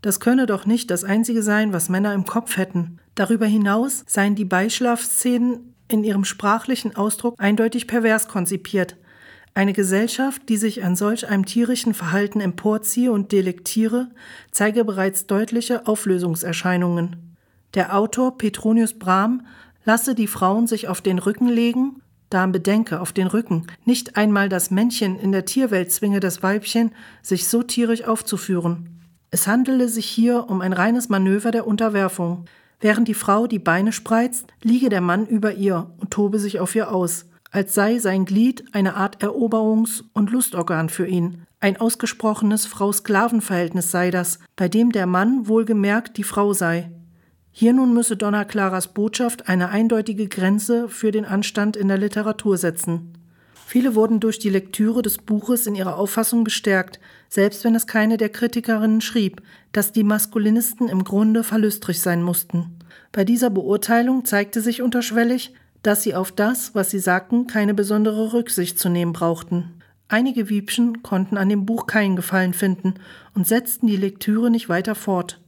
Das 0.03 0.19
könne 0.19 0.45
doch 0.45 0.67
nicht 0.67 0.91
das 0.91 1.03
Einzige 1.03 1.41
sein, 1.41 1.73
was 1.73 1.89
Männer 1.89 2.13
im 2.13 2.25
Kopf 2.25 2.57
hätten. 2.57 2.99
Darüber 3.15 3.47
hinaus 3.47 4.03
seien 4.05 4.35
die 4.35 4.45
Beischlafszenen 4.45 5.73
in 5.87 6.03
ihrem 6.03 6.23
sprachlichen 6.23 6.95
Ausdruck 6.95 7.33
eindeutig 7.39 7.87
pervers 7.87 8.27
konzipiert. 8.27 8.97
Eine 9.55 9.73
Gesellschaft, 9.73 10.43
die 10.47 10.57
sich 10.57 10.83
an 10.83 10.95
solch 10.95 11.27
einem 11.27 11.47
tierischen 11.47 11.95
Verhalten 11.95 12.39
emporziehe 12.39 13.11
und 13.11 13.31
delektiere, 13.31 14.11
zeige 14.51 14.85
bereits 14.85 15.25
deutliche 15.25 15.87
Auflösungserscheinungen. 15.87 17.26
Der 17.77 17.95
Autor 17.95 18.39
Petronius 18.39 18.97
Brahm 18.97 19.45
lasse 19.85 20.15
die 20.15 20.25
Frauen 20.25 20.65
sich 20.65 20.87
auf 20.87 20.99
den 20.99 21.19
Rücken 21.19 21.47
legen, 21.47 22.01
da 22.31 22.43
bedenke, 22.47 22.99
auf 22.99 23.13
den 23.13 23.27
Rücken, 23.27 23.67
nicht 23.85 24.17
einmal 24.17 24.49
das 24.49 24.71
Männchen 24.71 25.15
in 25.19 25.31
der 25.31 25.45
Tierwelt 25.45 25.91
zwinge 25.91 26.19
das 26.19 26.41
Weibchen, 26.41 26.91
sich 27.21 27.47
so 27.47 27.61
tierisch 27.61 28.03
aufzuführen. 28.03 28.99
Es 29.29 29.45
handele 29.45 29.89
sich 29.89 30.07
hier 30.07 30.49
um 30.49 30.61
ein 30.61 30.73
reines 30.73 31.07
Manöver 31.09 31.51
der 31.51 31.67
Unterwerfung. 31.67 32.45
Während 32.79 33.07
die 33.07 33.13
Frau 33.13 33.45
die 33.45 33.59
Beine 33.59 33.91
spreizt, 33.91 34.47
liege 34.63 34.89
der 34.89 35.01
Mann 35.01 35.27
über 35.27 35.53
ihr 35.53 35.91
und 35.99 36.09
tobe 36.09 36.39
sich 36.39 36.59
auf 36.59 36.73
ihr 36.73 36.91
aus, 36.91 37.27
als 37.51 37.75
sei 37.75 37.99
sein 37.99 38.25
Glied 38.25 38.65
eine 38.71 38.95
Art 38.95 39.21
Eroberungs- 39.23 40.03
und 40.13 40.31
Lustorgan 40.31 40.89
für 40.89 41.05
ihn. 41.05 41.43
Ein 41.59 41.79
ausgesprochenes 41.79 42.65
Frau-Sklaven-Verhältnis 42.65 43.91
sei 43.91 44.09
das, 44.09 44.39
bei 44.55 44.67
dem 44.67 44.91
der 44.91 45.05
Mann 45.05 45.47
wohlgemerkt 45.47 46.17
die 46.17 46.23
Frau 46.23 46.53
sei. 46.53 46.89
Hier 47.59 47.73
nun 47.73 47.91
müsse 47.91 48.15
Donna 48.15 48.45
Claras 48.45 48.89
Botschaft 48.89 49.49
eine 49.49 49.69
eindeutige 49.69 50.27
Grenze 50.27 50.89
für 50.89 51.09
den 51.09 51.25
Anstand 51.25 51.75
in 51.75 51.87
der 51.87 51.97
Literatur 51.97 52.55
setzen. 52.55 53.13
Viele 53.65 53.95
wurden 53.95 54.19
durch 54.19 54.37
die 54.37 54.51
Lektüre 54.51 55.01
des 55.01 55.17
Buches 55.17 55.65
in 55.65 55.73
ihrer 55.73 55.97
Auffassung 55.97 56.43
bestärkt, 56.43 56.99
selbst 57.29 57.63
wenn 57.63 57.73
es 57.73 57.87
keine 57.87 58.17
der 58.17 58.29
Kritikerinnen 58.29 59.01
schrieb, 59.01 59.41
dass 59.71 59.91
die 59.91 60.03
Maskulinisten 60.03 60.87
im 60.87 61.03
Grunde 61.03 61.43
verlüstrig 61.43 61.99
sein 61.99 62.21
mussten. 62.21 62.77
Bei 63.11 63.23
dieser 63.23 63.49
Beurteilung 63.49 64.23
zeigte 64.23 64.61
sich 64.61 64.83
unterschwellig, 64.83 65.55
dass 65.81 66.03
sie 66.03 66.13
auf 66.13 66.31
das, 66.31 66.75
was 66.75 66.91
sie 66.91 66.99
sagten, 66.99 67.47
keine 67.47 67.73
besondere 67.73 68.33
Rücksicht 68.33 68.77
zu 68.77 68.87
nehmen 68.87 69.13
brauchten. 69.13 69.81
Einige 70.09 70.49
Wiebchen 70.49 71.01
konnten 71.01 71.37
an 71.37 71.49
dem 71.49 71.65
Buch 71.65 71.87
keinen 71.87 72.17
Gefallen 72.17 72.53
finden 72.53 72.93
und 73.33 73.47
setzten 73.47 73.87
die 73.87 73.97
Lektüre 73.97 74.51
nicht 74.51 74.69
weiter 74.69 74.93
fort 74.93 75.41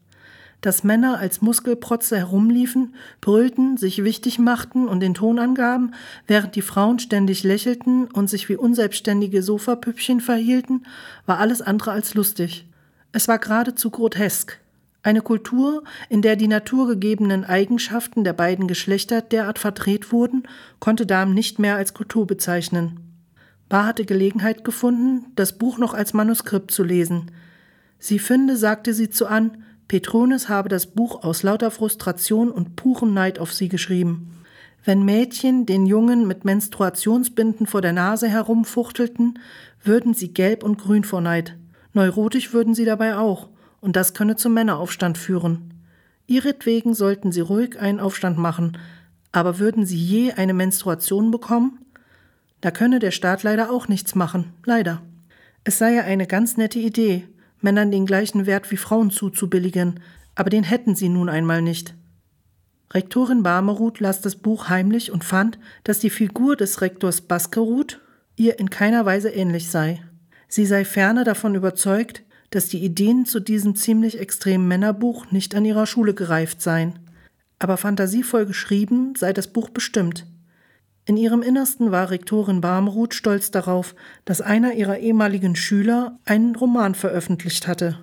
dass 0.61 0.83
Männer 0.83 1.19
als 1.19 1.41
Muskelprotze 1.41 2.17
herumliefen, 2.17 2.95
brüllten, 3.21 3.77
sich 3.77 4.03
wichtig 4.03 4.39
machten 4.39 4.87
und 4.87 4.99
den 4.99 5.13
Ton 5.13 5.39
angaben, 5.39 5.93
während 6.27 6.55
die 6.55 6.61
Frauen 6.61 6.99
ständig 6.99 7.43
lächelten 7.43 8.05
und 8.05 8.29
sich 8.29 8.49
wie 8.49 8.57
unselbstständige 8.57 9.41
Sofapüppchen 9.41 10.19
verhielten, 10.19 10.83
war 11.25 11.39
alles 11.39 11.61
andere 11.61 11.91
als 11.91 12.13
lustig. 12.13 12.67
Es 13.11 13.27
war 13.27 13.39
geradezu 13.39 13.89
grotesk. 13.89 14.59
Eine 15.01 15.21
Kultur, 15.21 15.83
in 16.09 16.21
der 16.21 16.35
die 16.35 16.49
naturgegebenen 16.49 17.45
Eigenschaften 17.45 18.25
der 18.25 18.33
beiden 18.33 18.67
Geschlechter 18.67 19.21
derart 19.21 19.57
verdreht 19.57 20.11
wurden, 20.11 20.43
konnte 20.79 21.05
Damen 21.05 21.33
nicht 21.33 21.57
mehr 21.57 21.77
als 21.77 21.93
Kultur 21.93 22.27
bezeichnen. 22.27 22.99
Bar 23.69 23.85
hatte 23.85 24.03
Gelegenheit 24.03 24.65
gefunden, 24.65 25.31
das 25.35 25.57
Buch 25.57 25.77
noch 25.77 25.93
als 25.93 26.13
Manuskript 26.13 26.71
zu 26.71 26.83
lesen. 26.83 27.31
Sie 27.97 28.19
finde, 28.19 28.57
sagte 28.57 28.93
sie 28.93 29.09
zu 29.09 29.27
an, 29.27 29.63
Petronius 29.89 30.49
habe 30.49 30.69
das 30.69 30.85
Buch 30.85 31.23
aus 31.23 31.41
lauter 31.41 31.71
Frustration 31.71 32.51
und 32.51 32.75
purem 32.75 33.15
Neid 33.15 33.39
auf 33.39 33.51
sie 33.51 33.69
geschrieben. 33.69 34.31
Wenn 34.85 35.03
Mädchen 35.03 35.65
den 35.65 35.87
Jungen 35.87 36.27
mit 36.27 36.45
Menstruationsbinden 36.45 37.65
vor 37.65 37.81
der 37.81 37.91
Nase 37.91 38.29
herumfuchtelten, 38.29 39.39
würden 39.83 40.13
sie 40.13 40.31
gelb 40.31 40.63
und 40.63 40.77
grün 40.77 41.03
vor 41.03 41.21
Neid. 41.21 41.57
Neurotisch 41.93 42.53
würden 42.53 42.75
sie 42.75 42.85
dabei 42.85 43.17
auch, 43.17 43.49
und 43.81 43.95
das 43.95 44.13
könne 44.13 44.35
zum 44.35 44.53
Männeraufstand 44.53 45.17
führen. 45.17 45.73
Ihretwegen 46.27 46.93
sollten 46.93 47.31
sie 47.31 47.41
ruhig 47.41 47.79
einen 47.79 47.99
Aufstand 47.99 48.37
machen, 48.37 48.77
aber 49.31 49.57
würden 49.57 49.87
sie 49.87 49.97
je 49.97 50.33
eine 50.33 50.53
Menstruation 50.53 51.31
bekommen? 51.31 51.79
Da 52.61 52.69
könne 52.69 52.99
der 52.99 53.11
Staat 53.11 53.41
leider 53.41 53.71
auch 53.71 53.87
nichts 53.87 54.13
machen, 54.13 54.53
leider. 54.65 55.01
Es 55.63 55.79
sei 55.79 55.95
ja 55.95 56.03
eine 56.03 56.27
ganz 56.27 56.57
nette 56.57 56.77
Idee, 56.77 57.27
Männern 57.61 57.91
den 57.91 58.05
gleichen 58.05 58.45
Wert 58.45 58.71
wie 58.71 58.77
Frauen 58.77 59.11
zuzubilligen, 59.11 59.99
aber 60.35 60.49
den 60.49 60.63
hätten 60.63 60.95
sie 60.95 61.09
nun 61.09 61.29
einmal 61.29 61.61
nicht. 61.61 61.95
Rektorin 62.91 63.43
Barmeruth 63.43 63.99
las 63.99 64.21
das 64.21 64.35
Buch 64.35 64.69
heimlich 64.69 65.11
und 65.11 65.23
fand, 65.23 65.59
dass 65.83 65.99
die 65.99 66.09
Figur 66.09 66.55
des 66.55 66.81
Rektors 66.81 67.21
Baskerud 67.21 68.01
ihr 68.35 68.57
in 68.57 68.69
keiner 68.69 69.05
Weise 69.05 69.29
ähnlich 69.29 69.69
sei. 69.69 70.01
Sie 70.47 70.65
sei 70.65 70.85
ferner 70.85 71.23
davon 71.23 71.53
überzeugt, 71.53 72.23
dass 72.49 72.67
die 72.67 72.83
Ideen 72.83 73.25
zu 73.25 73.39
diesem 73.39 73.75
ziemlich 73.75 74.19
extremen 74.19 74.67
Männerbuch 74.67 75.31
nicht 75.31 75.53
an 75.53 75.65
ihrer 75.65 75.85
Schule 75.85 76.15
gereift 76.15 76.61
seien. 76.61 76.97
Aber 77.59 77.77
fantasievoll 77.77 78.45
geschrieben 78.45 79.13
sei 79.15 79.33
das 79.33 79.47
Buch 79.47 79.69
bestimmt. 79.69 80.25
In 81.09 81.17
ihrem 81.17 81.41
Innersten 81.41 81.89
war 81.89 82.11
Rektorin 82.11 82.61
Barmruth 82.61 83.15
stolz 83.15 83.49
darauf, 83.49 83.95
dass 84.25 84.41
einer 84.41 84.73
ihrer 84.73 84.99
ehemaligen 84.99 85.55
Schüler 85.55 86.19
einen 86.23 86.55
Roman 86.55 86.93
veröffentlicht 86.93 87.67
hatte. 87.67 87.97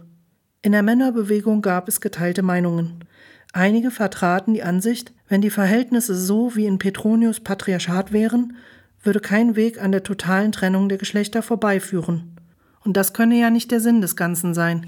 In 0.61 0.73
der 0.73 0.83
Männerbewegung 0.83 1.63
gab 1.63 1.87
es 1.87 2.01
geteilte 2.01 2.43
Meinungen. 2.43 3.05
Einige 3.53 3.93
vertraten 3.93 4.55
die 4.55 4.65
Ansicht, 4.65 5.13
wenn 5.29 5.41
die 5.41 5.51
Verhältnisse 5.51 6.17
so 6.17 6.57
wie 6.57 6.67
in 6.67 6.81
Petronius 6.81 7.39
Patriarchat 7.39 8.13
wären, 8.13 8.57
würde 9.05 9.21
kein 9.21 9.55
Weg 9.55 9.81
an 9.81 9.93
der 9.93 10.03
totalen 10.03 10.51
Trennung 10.51 10.89
der 10.89 10.99
Geschlechter 10.99 11.43
vorbeiführen. 11.43 12.37
Und 12.83 12.97
das 12.97 13.13
könne 13.13 13.39
ja 13.39 13.51
nicht 13.51 13.71
der 13.71 13.79
Sinn 13.79 14.01
des 14.01 14.17
Ganzen 14.17 14.53
sein. 14.53 14.85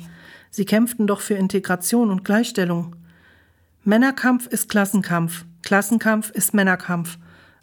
Sie 0.51 0.65
kämpften 0.65 1.07
doch 1.07 1.21
für 1.21 1.35
Integration 1.35 2.11
und 2.11 2.25
Gleichstellung. 2.25 2.97
Männerkampf 3.85 4.49
ist 4.49 4.69
Klassenkampf, 4.69 5.45
Klassenkampf 5.63 6.31
ist 6.31 6.53
Männerkampf, 6.53 7.17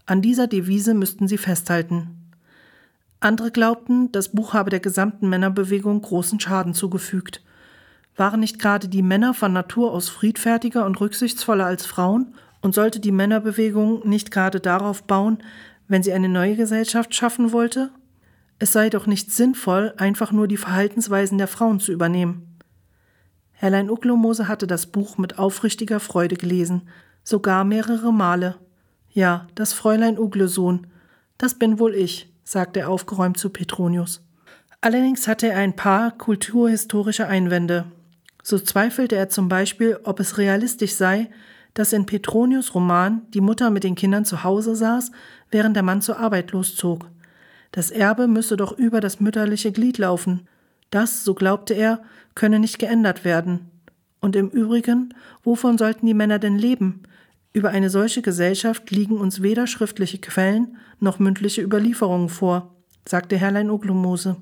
an 0.05 0.21
dieser 0.21 0.47
Devise 0.47 0.93
müssten 0.93 1.27
sie 1.27 1.37
festhalten. 1.37 2.31
Andere 3.19 3.51
glaubten, 3.51 4.11
das 4.11 4.29
Buch 4.29 4.53
habe 4.53 4.69
der 4.69 4.79
gesamten 4.79 5.29
Männerbewegung 5.29 6.01
großen 6.01 6.39
Schaden 6.39 6.73
zugefügt. 6.73 7.43
Waren 8.15 8.39
nicht 8.39 8.59
gerade 8.59 8.87
die 8.87 9.01
Männer 9.01 9.33
von 9.33 9.51
Natur 9.51 9.91
aus 9.91 10.09
friedfertiger 10.09 10.85
und 10.85 10.99
rücksichtsvoller 11.01 11.65
als 11.65 11.85
Frauen? 11.85 12.35
Und 12.61 12.73
sollte 12.73 12.99
die 12.99 13.11
Männerbewegung 13.11 14.07
nicht 14.07 14.31
gerade 14.31 14.59
darauf 14.59 15.03
bauen, 15.03 15.39
wenn 15.87 16.01
sie 16.01 16.13
eine 16.13 16.29
neue 16.29 16.55
Gesellschaft 16.55 17.13
schaffen 17.13 17.51
wollte? 17.51 17.91
Es 18.57 18.71
sei 18.71 18.89
doch 18.89 19.05
nicht 19.05 19.31
sinnvoll, 19.31 19.93
einfach 19.97 20.31
nur 20.31 20.47
die 20.47 20.57
Verhaltensweisen 20.57 21.37
der 21.37 21.47
Frauen 21.47 21.79
zu 21.79 21.91
übernehmen. 21.91 22.57
Herrlein 23.51 23.89
Ucklomose 23.89 24.47
hatte 24.47 24.67
das 24.67 24.87
Buch 24.87 25.17
mit 25.17 25.37
aufrichtiger 25.37 25.99
Freude 25.99 26.35
gelesen, 26.35 26.87
sogar 27.23 27.65
mehrere 27.65 28.13
Male. 28.13 28.55
Ja, 29.15 29.47
das 29.55 29.71
Fräulein 29.71 30.19
Uglesohn. 30.19 30.87
Das 31.37 31.53
bin 31.53 31.79
wohl 31.79 31.95
ich, 31.95 32.29
sagte 32.43 32.81
er 32.81 32.89
aufgeräumt 32.89 33.37
zu 33.37 33.49
Petronius. 33.49 34.21
Allerdings 34.81 35.25
hatte 35.29 35.47
er 35.47 35.59
ein 35.59 35.77
paar 35.77 36.11
kulturhistorische 36.11 37.25
Einwände. 37.25 37.85
So 38.43 38.59
zweifelte 38.59 39.15
er 39.15 39.29
zum 39.29 39.47
Beispiel, 39.47 39.97
ob 40.03 40.19
es 40.19 40.37
realistisch 40.37 40.95
sei, 40.95 41.29
dass 41.73 41.93
in 41.93 42.05
Petronius 42.05 42.75
Roman 42.75 43.21
die 43.33 43.39
Mutter 43.39 43.69
mit 43.69 43.85
den 43.85 43.95
Kindern 43.95 44.25
zu 44.25 44.43
Hause 44.43 44.75
saß, 44.75 45.11
während 45.49 45.77
der 45.77 45.83
Mann 45.83 46.01
zur 46.01 46.19
Arbeit 46.19 46.51
loszog. 46.51 47.09
Das 47.71 47.91
Erbe 47.91 48.27
müsse 48.27 48.57
doch 48.57 48.77
über 48.77 48.99
das 48.99 49.21
mütterliche 49.21 49.71
Glied 49.71 49.97
laufen. 49.97 50.45
Das, 50.89 51.23
so 51.23 51.35
glaubte 51.35 51.73
er, 51.73 52.03
könne 52.35 52.59
nicht 52.59 52.79
geändert 52.79 53.23
werden. 53.23 53.71
Und 54.19 54.35
im 54.35 54.49
Übrigen, 54.49 55.13
wovon 55.41 55.77
sollten 55.77 56.05
die 56.05 56.13
Männer 56.13 56.37
denn 56.37 56.57
leben? 56.57 57.03
Über 57.55 57.69
eine 57.69 57.89
solche 57.89 58.21
Gesellschaft 58.21 58.91
liegen 58.91 59.15
uns 59.15 59.41
weder 59.41 59.65
schriftliche 59.65 60.17
Quellen 60.17 60.75
noch 60.99 61.19
mündliche 61.19 61.61
Überlieferungen 61.61 62.27
vor, 62.27 62.75
sagte 63.07 63.37
Herrlein 63.37 63.69
Oglomose. 63.69 64.35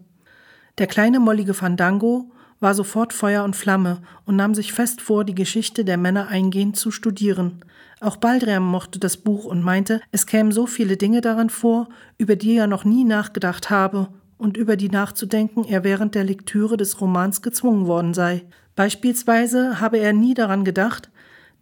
Der 0.79 0.87
kleine 0.87 1.19
mollige 1.19 1.53
Fandango 1.53 2.31
war 2.59 2.73
sofort 2.73 3.13
Feuer 3.13 3.43
und 3.43 3.55
Flamme 3.55 4.01
und 4.25 4.35
nahm 4.35 4.55
sich 4.55 4.73
fest 4.73 4.99
vor, 4.99 5.25
die 5.25 5.35
Geschichte 5.35 5.85
der 5.85 5.97
Männer 5.97 6.29
eingehend 6.29 6.75
zu 6.75 6.89
studieren. 6.89 7.63
Auch 8.01 8.15
Baldrian 8.15 8.63
mochte 8.63 8.97
das 8.97 9.17
Buch 9.17 9.45
und 9.45 9.61
meinte, 9.61 10.01
es 10.11 10.25
kämen 10.25 10.51
so 10.51 10.65
viele 10.65 10.97
Dinge 10.97 11.21
daran 11.21 11.51
vor, 11.51 11.89
über 12.17 12.35
die 12.35 12.55
er 12.55 12.65
noch 12.65 12.83
nie 12.83 13.03
nachgedacht 13.03 13.69
habe 13.69 14.07
und 14.39 14.57
über 14.57 14.75
die 14.75 14.89
nachzudenken 14.89 15.65
er 15.65 15.83
während 15.83 16.15
der 16.15 16.23
Lektüre 16.23 16.77
des 16.77 16.99
Romans 16.99 17.43
gezwungen 17.43 17.85
worden 17.85 18.15
sei. 18.15 18.43
Beispielsweise 18.75 19.79
habe 19.79 19.99
er 19.99 20.13
nie 20.13 20.33
daran 20.33 20.65
gedacht, 20.65 21.11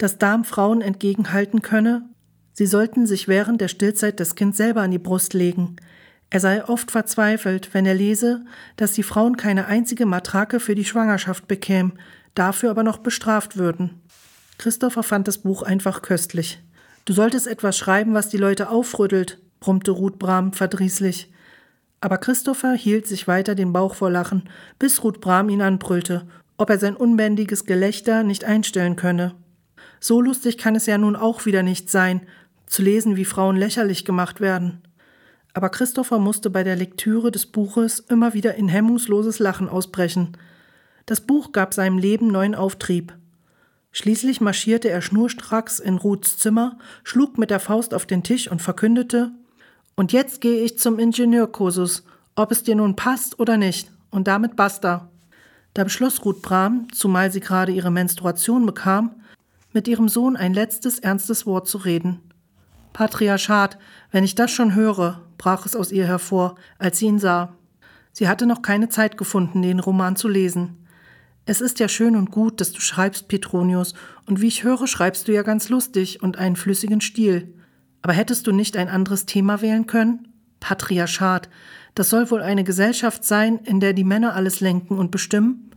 dass 0.01 0.17
Darm 0.17 0.45
Frauen 0.45 0.81
entgegenhalten 0.81 1.61
könne, 1.61 2.01
sie 2.53 2.65
sollten 2.65 3.05
sich 3.05 3.27
während 3.27 3.61
der 3.61 3.67
Stillzeit 3.67 4.19
das 4.19 4.33
Kind 4.33 4.55
selber 4.55 4.81
an 4.81 4.89
die 4.89 4.97
Brust 4.97 5.35
legen. 5.35 5.75
Er 6.31 6.39
sei 6.39 6.67
oft 6.67 6.89
verzweifelt, 6.89 7.71
wenn 7.75 7.85
er 7.85 7.93
lese, 7.93 8.43
dass 8.77 8.93
die 8.93 9.03
Frauen 9.03 9.37
keine 9.37 9.67
einzige 9.67 10.07
Matrake 10.07 10.59
für 10.59 10.73
die 10.73 10.85
Schwangerschaft 10.85 11.47
bekämen, 11.47 11.99
dafür 12.33 12.71
aber 12.71 12.81
noch 12.81 12.97
bestraft 12.97 13.57
würden. 13.57 14.01
Christopher 14.57 15.03
fand 15.03 15.27
das 15.27 15.37
Buch 15.37 15.61
einfach 15.61 16.01
köstlich. 16.01 16.63
Du 17.05 17.13
solltest 17.13 17.45
etwas 17.45 17.77
schreiben, 17.77 18.15
was 18.15 18.29
die 18.29 18.37
Leute 18.37 18.69
aufrüttelt, 18.69 19.39
brummte 19.59 19.91
Ruth 19.91 20.17
Brahm 20.17 20.53
verdrießlich. 20.53 21.31
Aber 21.99 22.17
Christopher 22.17 22.73
hielt 22.73 23.05
sich 23.05 23.27
weiter 23.27 23.53
den 23.53 23.71
Bauch 23.71 23.93
vor 23.93 24.09
Lachen, 24.09 24.49
bis 24.79 25.03
Ruth 25.03 25.21
Brahm 25.21 25.49
ihn 25.49 25.61
anbrüllte, 25.61 26.27
ob 26.57 26.71
er 26.71 26.79
sein 26.79 26.95
unbändiges 26.95 27.65
Gelächter 27.65 28.23
nicht 28.23 28.45
einstellen 28.45 28.95
könne. 28.95 29.35
So 30.01 30.19
lustig 30.19 30.57
kann 30.57 30.75
es 30.75 30.87
ja 30.87 30.97
nun 30.97 31.15
auch 31.15 31.45
wieder 31.45 31.61
nicht 31.61 31.89
sein, 31.89 32.21
zu 32.65 32.81
lesen, 32.81 33.15
wie 33.15 33.25
Frauen 33.25 33.55
lächerlich 33.55 34.03
gemacht 34.03 34.41
werden. 34.41 34.81
Aber 35.53 35.69
Christopher 35.69 36.17
musste 36.17 36.49
bei 36.49 36.63
der 36.63 36.75
Lektüre 36.75 37.31
des 37.31 37.45
Buches 37.45 37.99
immer 37.99 38.33
wieder 38.33 38.55
in 38.55 38.67
hemmungsloses 38.67 39.39
Lachen 39.39 39.69
ausbrechen. 39.69 40.37
Das 41.05 41.21
Buch 41.21 41.51
gab 41.51 41.73
seinem 41.73 41.99
Leben 41.99 42.27
neuen 42.27 42.55
Auftrieb. 42.55 43.13
Schließlich 43.91 44.41
marschierte 44.41 44.89
er 44.89 45.01
schnurstracks 45.01 45.79
in 45.79 45.97
Ruths 45.97 46.37
Zimmer, 46.37 46.79
schlug 47.03 47.37
mit 47.37 47.51
der 47.51 47.59
Faust 47.59 47.93
auf 47.93 48.05
den 48.05 48.23
Tisch 48.23 48.49
und 48.49 48.61
verkündete 48.61 49.31
Und 49.95 50.13
jetzt 50.13 50.41
gehe 50.41 50.63
ich 50.63 50.79
zum 50.79 50.97
Ingenieurkursus, 50.97 52.05
ob 52.35 52.51
es 52.51 52.63
dir 52.63 52.75
nun 52.75 52.95
passt 52.95 53.39
oder 53.39 53.57
nicht, 53.57 53.91
und 54.09 54.27
damit 54.27 54.55
basta. 54.55 55.09
Da 55.73 55.83
beschloss 55.83 56.25
Ruth 56.25 56.41
Bram, 56.41 56.87
zumal 56.91 57.31
sie 57.31 57.39
gerade 57.41 57.71
ihre 57.71 57.91
Menstruation 57.91 58.65
bekam, 58.65 59.20
mit 59.73 59.87
ihrem 59.87 60.09
Sohn 60.09 60.35
ein 60.35 60.53
letztes 60.53 60.99
ernstes 60.99 61.45
Wort 61.45 61.67
zu 61.67 61.77
reden. 61.77 62.19
Patriarchat, 62.93 63.77
wenn 64.11 64.23
ich 64.23 64.35
das 64.35 64.51
schon 64.51 64.75
höre, 64.75 65.21
brach 65.37 65.65
es 65.65 65.75
aus 65.75 65.91
ihr 65.91 66.05
hervor, 66.05 66.55
als 66.77 66.99
sie 66.99 67.05
ihn 67.05 67.19
sah. 67.19 67.55
Sie 68.11 68.27
hatte 68.27 68.45
noch 68.45 68.61
keine 68.61 68.89
Zeit 68.89 69.17
gefunden, 69.17 69.61
den 69.61 69.79
Roman 69.79 70.15
zu 70.15 70.27
lesen. 70.27 70.77
Es 71.45 71.61
ist 71.61 71.79
ja 71.79 71.87
schön 71.87 72.15
und 72.15 72.31
gut, 72.31 72.61
dass 72.61 72.71
du 72.71 72.81
schreibst, 72.81 73.27
Petronius, 73.27 73.93
und 74.25 74.41
wie 74.41 74.47
ich 74.47 74.63
höre, 74.63 74.87
schreibst 74.87 75.27
du 75.27 75.33
ja 75.33 75.41
ganz 75.41 75.69
lustig 75.69 76.21
und 76.21 76.37
einen 76.37 76.55
flüssigen 76.55 77.01
Stil. 77.01 77.53
Aber 78.01 78.13
hättest 78.13 78.47
du 78.47 78.51
nicht 78.51 78.77
ein 78.77 78.89
anderes 78.89 79.25
Thema 79.25 79.61
wählen 79.61 79.87
können? 79.87 80.27
Patriarchat. 80.59 81.49
Das 81.95 82.09
soll 82.09 82.29
wohl 82.31 82.41
eine 82.41 82.63
Gesellschaft 82.63 83.23
sein, 83.23 83.57
in 83.63 83.79
der 83.79 83.93
die 83.93 84.03
Männer 84.03 84.35
alles 84.35 84.59
lenken 84.59 84.97
und 84.97 85.11
bestimmen? 85.11 85.71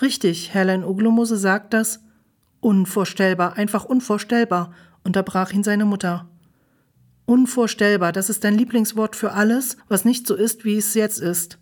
Richtig, 0.00 0.52
Herrlein 0.52 0.84
Uglomose 0.84 1.36
sagt 1.36 1.72
das, 1.74 2.00
Unvorstellbar, 2.62 3.54
einfach 3.56 3.84
unvorstellbar, 3.84 4.72
unterbrach 5.02 5.52
ihn 5.52 5.64
seine 5.64 5.84
Mutter. 5.84 6.30
Unvorstellbar, 7.24 8.12
das 8.12 8.30
ist 8.30 8.44
dein 8.44 8.54
Lieblingswort 8.54 9.16
für 9.16 9.32
alles, 9.32 9.76
was 9.88 10.04
nicht 10.04 10.28
so 10.28 10.36
ist, 10.36 10.64
wie 10.64 10.76
es 10.76 10.94
jetzt 10.94 11.18
ist. 11.18 11.58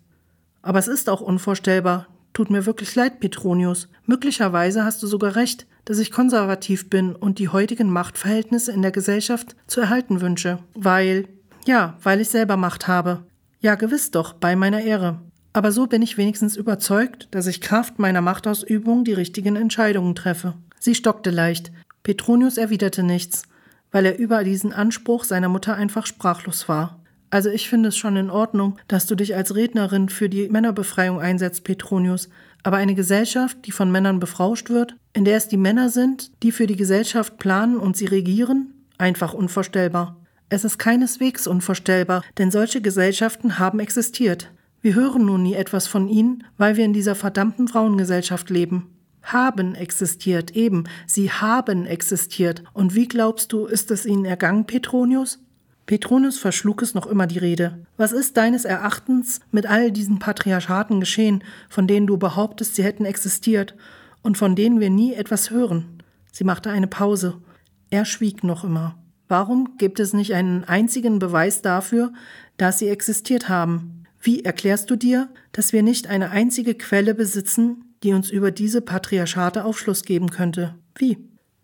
Aber 0.61 0.77
es 0.77 0.87
ist 0.87 1.09
auch 1.09 1.21
unvorstellbar. 1.21 2.05
Tut 2.33 2.51
mir 2.51 2.67
wirklich 2.67 2.93
leid, 2.93 3.19
Petronius. 3.19 3.87
Möglicherweise 4.05 4.85
hast 4.85 5.01
du 5.01 5.07
sogar 5.07 5.35
recht, 5.35 5.65
dass 5.85 5.97
ich 5.97 6.11
konservativ 6.11 6.87
bin 6.87 7.15
und 7.15 7.39
die 7.39 7.49
heutigen 7.49 7.89
Machtverhältnisse 7.89 8.71
in 8.71 8.83
der 8.83 8.91
Gesellschaft 8.91 9.55
zu 9.65 9.81
erhalten 9.81 10.21
wünsche. 10.21 10.59
Weil, 10.75 11.27
ja, 11.65 11.97
weil 12.03 12.21
ich 12.21 12.29
selber 12.29 12.57
Macht 12.57 12.87
habe. 12.87 13.25
Ja, 13.59 13.73
gewiss 13.73 14.11
doch, 14.11 14.33
bei 14.33 14.55
meiner 14.55 14.81
Ehre. 14.81 15.19
Aber 15.53 15.71
so 15.71 15.87
bin 15.87 16.01
ich 16.01 16.17
wenigstens 16.17 16.55
überzeugt, 16.55 17.27
dass 17.31 17.47
ich 17.47 17.61
Kraft 17.61 17.99
meiner 17.99 18.21
Machtausübung 18.21 19.03
die 19.03 19.13
richtigen 19.13 19.55
Entscheidungen 19.55 20.15
treffe. 20.15 20.53
Sie 20.79 20.95
stockte 20.95 21.29
leicht. 21.29 21.71
Petronius 22.03 22.57
erwiderte 22.57 23.03
nichts, 23.03 23.43
weil 23.91 24.05
er 24.05 24.17
über 24.17 24.43
diesen 24.43 24.73
Anspruch 24.73 25.23
seiner 25.23 25.49
Mutter 25.49 25.75
einfach 25.75 26.05
sprachlos 26.05 26.69
war. 26.69 26.99
Also 27.29 27.49
ich 27.49 27.69
finde 27.69 27.89
es 27.89 27.97
schon 27.97 28.17
in 28.17 28.29
Ordnung, 28.29 28.77
dass 28.87 29.07
du 29.07 29.15
dich 29.15 29.35
als 29.35 29.55
Rednerin 29.55 30.09
für 30.09 30.29
die 30.29 30.49
Männerbefreiung 30.49 31.19
einsetzt, 31.19 31.63
Petronius. 31.63 32.29
Aber 32.63 32.77
eine 32.77 32.93
Gesellschaft, 32.93 33.57
die 33.65 33.71
von 33.71 33.91
Männern 33.91 34.19
befrauscht 34.19 34.69
wird, 34.69 34.95
in 35.13 35.25
der 35.25 35.37
es 35.37 35.47
die 35.47 35.57
Männer 35.57 35.89
sind, 35.89 36.31
die 36.43 36.51
für 36.51 36.67
die 36.67 36.75
Gesellschaft 36.75 37.37
planen 37.37 37.77
und 37.77 37.95
sie 37.97 38.05
regieren, 38.05 38.73
einfach 38.97 39.33
unvorstellbar. 39.33 40.17
Es 40.49 40.65
ist 40.65 40.77
keineswegs 40.77 41.47
unvorstellbar, 41.47 42.23
denn 42.37 42.51
solche 42.51 42.81
Gesellschaften 42.81 43.57
haben 43.57 43.79
existiert. 43.79 44.51
Wir 44.81 44.95
hören 44.95 45.25
nun 45.25 45.43
nie 45.43 45.53
etwas 45.53 45.87
von 45.87 46.07
ihnen, 46.07 46.43
weil 46.57 46.77
wir 46.77 46.85
in 46.85 46.93
dieser 46.93 47.15
verdammten 47.15 47.67
Frauengesellschaft 47.67 48.49
leben 48.49 48.91
haben 49.23 49.75
existiert, 49.75 50.51
eben, 50.55 50.85
sie 51.05 51.31
haben 51.31 51.85
existiert. 51.85 52.63
Und 52.73 52.95
wie 52.95 53.07
glaubst 53.07 53.53
du, 53.53 53.65
ist 53.65 53.91
es 53.91 54.05
ihnen 54.05 54.25
ergangen, 54.25 54.65
Petronius? 54.65 55.39
Petronius 55.85 56.37
verschlug 56.37 56.81
es 56.81 56.93
noch 56.93 57.05
immer 57.05 57.27
die 57.27 57.39
Rede. 57.39 57.85
Was 57.97 58.11
ist 58.11 58.37
deines 58.37 58.65
Erachtens 58.65 59.41
mit 59.51 59.65
all 59.65 59.91
diesen 59.91 60.19
Patriarchaten 60.19 60.99
geschehen, 60.99 61.43
von 61.69 61.87
denen 61.87 62.07
du 62.07 62.17
behauptest, 62.17 62.75
sie 62.75 62.83
hätten 62.83 63.05
existiert 63.05 63.75
und 64.21 64.37
von 64.37 64.55
denen 64.55 64.79
wir 64.79 64.89
nie 64.89 65.13
etwas 65.13 65.49
hören? 65.49 66.01
Sie 66.31 66.43
machte 66.43 66.69
eine 66.69 66.87
Pause. 66.87 67.41
Er 67.89 68.05
schwieg 68.05 68.43
noch 68.43 68.63
immer. 68.63 68.95
Warum 69.27 69.77
gibt 69.77 69.99
es 69.99 70.13
nicht 70.13 70.33
einen 70.33 70.63
einzigen 70.63 71.19
Beweis 71.19 71.61
dafür, 71.61 72.13
dass 72.57 72.79
sie 72.79 72.89
existiert 72.89 73.49
haben? 73.49 74.00
Wie 74.21 74.45
erklärst 74.45 74.89
du 74.91 74.95
dir, 74.95 75.29
dass 75.51 75.73
wir 75.73 75.81
nicht 75.81 76.07
eine 76.07 76.29
einzige 76.29 76.75
Quelle 76.75 77.15
besitzen, 77.15 77.95
die 78.03 78.13
uns 78.13 78.29
über 78.29 78.51
diese 78.51 78.81
Patriarchate 78.81 79.65
Aufschluss 79.65 80.03
geben 80.03 80.29
könnte. 80.29 80.75
Wie? 80.95 81.17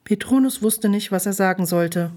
Petronius 0.04 0.62
wusste 0.62 0.89
nicht, 0.89 1.12
was 1.12 1.26
er 1.26 1.34
sagen 1.34 1.65
sollte. 1.65 2.12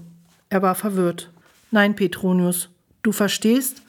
Er 0.49 0.61
war 0.61 0.75
verwirrt. 0.75 1.31
Nein, 1.71 1.95
Petronius, 1.95 2.69
du 3.03 3.11
verstehst, 3.11 3.81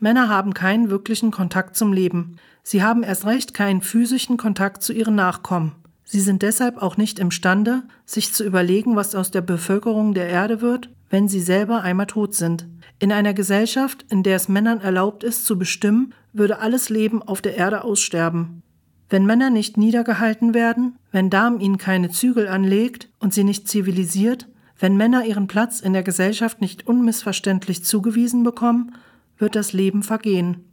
Männer 0.00 0.28
haben 0.28 0.54
keinen 0.54 0.90
wirklichen 0.90 1.30
Kontakt 1.30 1.76
zum 1.76 1.92
Leben. 1.92 2.36
Sie 2.62 2.82
haben 2.82 3.02
erst 3.02 3.26
recht 3.26 3.54
keinen 3.54 3.82
physischen 3.82 4.36
Kontakt 4.36 4.82
zu 4.82 4.92
ihren 4.92 5.14
Nachkommen. 5.14 5.72
Sie 6.04 6.20
sind 6.20 6.42
deshalb 6.42 6.80
auch 6.80 6.96
nicht 6.96 7.18
imstande, 7.18 7.82
sich 8.06 8.32
zu 8.32 8.44
überlegen, 8.44 8.96
was 8.96 9.14
aus 9.14 9.30
der 9.30 9.42
Bevölkerung 9.42 10.14
der 10.14 10.28
Erde 10.28 10.60
wird, 10.60 10.88
wenn 11.10 11.28
sie 11.28 11.40
selber 11.40 11.82
einmal 11.82 12.06
tot 12.06 12.34
sind. 12.34 12.66
In 13.00 13.12
einer 13.12 13.32
Gesellschaft, 13.32 14.04
in 14.10 14.22
der 14.22 14.36
es 14.36 14.48
Männern 14.48 14.80
erlaubt 14.80 15.22
ist 15.22 15.46
zu 15.46 15.56
bestimmen, 15.58 16.14
würde 16.32 16.58
alles 16.58 16.88
Leben 16.88 17.22
auf 17.22 17.40
der 17.40 17.56
Erde 17.56 17.84
aussterben. 17.84 18.62
Wenn 19.08 19.24
Männer 19.24 19.50
nicht 19.50 19.76
niedergehalten 19.76 20.52
werden, 20.52 20.96
wenn 21.12 21.30
Darm 21.30 21.60
ihnen 21.60 21.78
keine 21.78 22.10
Zügel 22.10 22.48
anlegt 22.48 23.08
und 23.20 23.32
sie 23.32 23.44
nicht 23.44 23.68
zivilisiert, 23.68 24.48
wenn 24.78 24.96
Männer 24.96 25.24
ihren 25.24 25.46
Platz 25.46 25.80
in 25.80 25.92
der 25.92 26.02
Gesellschaft 26.02 26.60
nicht 26.60 26.86
unmissverständlich 26.86 27.84
zugewiesen 27.84 28.42
bekommen, 28.42 28.94
wird 29.38 29.54
das 29.54 29.72
Leben 29.72 30.02
vergehen. 30.02 30.64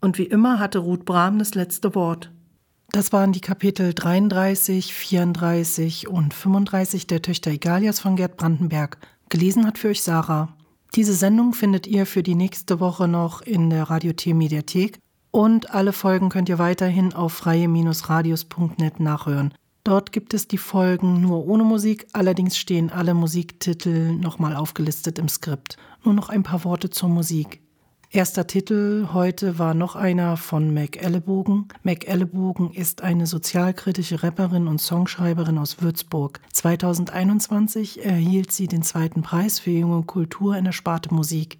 Und 0.00 0.18
wie 0.18 0.24
immer 0.24 0.58
hatte 0.58 0.78
Ruth 0.78 1.04
Brahm 1.04 1.38
das 1.38 1.54
letzte 1.54 1.94
Wort. 1.94 2.30
Das 2.90 3.12
waren 3.12 3.32
die 3.32 3.40
Kapitel 3.40 3.92
33, 3.92 4.94
34 4.94 6.08
und 6.08 6.32
35 6.32 7.06
der 7.06 7.22
Töchter 7.22 7.50
Egalias 7.50 8.00
von 8.00 8.14
Gerd 8.14 8.36
Brandenberg. 8.36 8.98
Gelesen 9.30 9.66
hat 9.66 9.78
für 9.78 9.88
euch 9.88 10.02
Sarah. 10.02 10.53
Diese 10.94 11.12
Sendung 11.12 11.54
findet 11.54 11.88
ihr 11.88 12.06
für 12.06 12.22
die 12.22 12.36
nächste 12.36 12.78
Woche 12.78 13.08
noch 13.08 13.42
in 13.42 13.68
der 13.68 13.90
Radiothek 13.90 14.32
Mediathek 14.32 15.00
und 15.32 15.74
alle 15.74 15.92
Folgen 15.92 16.28
könnt 16.28 16.48
ihr 16.48 16.60
weiterhin 16.60 17.12
auf 17.12 17.32
freie-radios.net 17.32 19.00
nachhören. 19.00 19.52
Dort 19.82 20.12
gibt 20.12 20.34
es 20.34 20.46
die 20.46 20.56
Folgen 20.56 21.20
nur 21.20 21.48
ohne 21.48 21.64
Musik, 21.64 22.06
allerdings 22.12 22.56
stehen 22.56 22.90
alle 22.90 23.12
Musiktitel 23.12 24.12
nochmal 24.12 24.54
aufgelistet 24.54 25.18
im 25.18 25.28
Skript. 25.28 25.78
Nur 26.04 26.14
noch 26.14 26.28
ein 26.28 26.44
paar 26.44 26.62
Worte 26.62 26.90
zur 26.90 27.08
Musik. 27.08 27.63
Erster 28.14 28.46
Titel 28.46 29.08
heute 29.12 29.58
war 29.58 29.74
noch 29.74 29.96
einer 29.96 30.36
von 30.36 30.72
Mac 30.72 31.02
Ellebogen. 31.02 31.66
Mac 31.82 32.06
Ellebogen 32.06 32.70
ist 32.72 33.02
eine 33.02 33.26
sozialkritische 33.26 34.22
Rapperin 34.22 34.68
und 34.68 34.80
Songschreiberin 34.80 35.58
aus 35.58 35.82
Würzburg. 35.82 36.38
2021 36.52 38.04
erhielt 38.04 38.52
sie 38.52 38.68
den 38.68 38.84
zweiten 38.84 39.22
Preis 39.22 39.58
für 39.58 39.72
junge 39.72 40.04
Kultur 40.04 40.56
in 40.56 40.64
der 40.64 40.70
Sparte 40.70 41.12
Musik. 41.12 41.58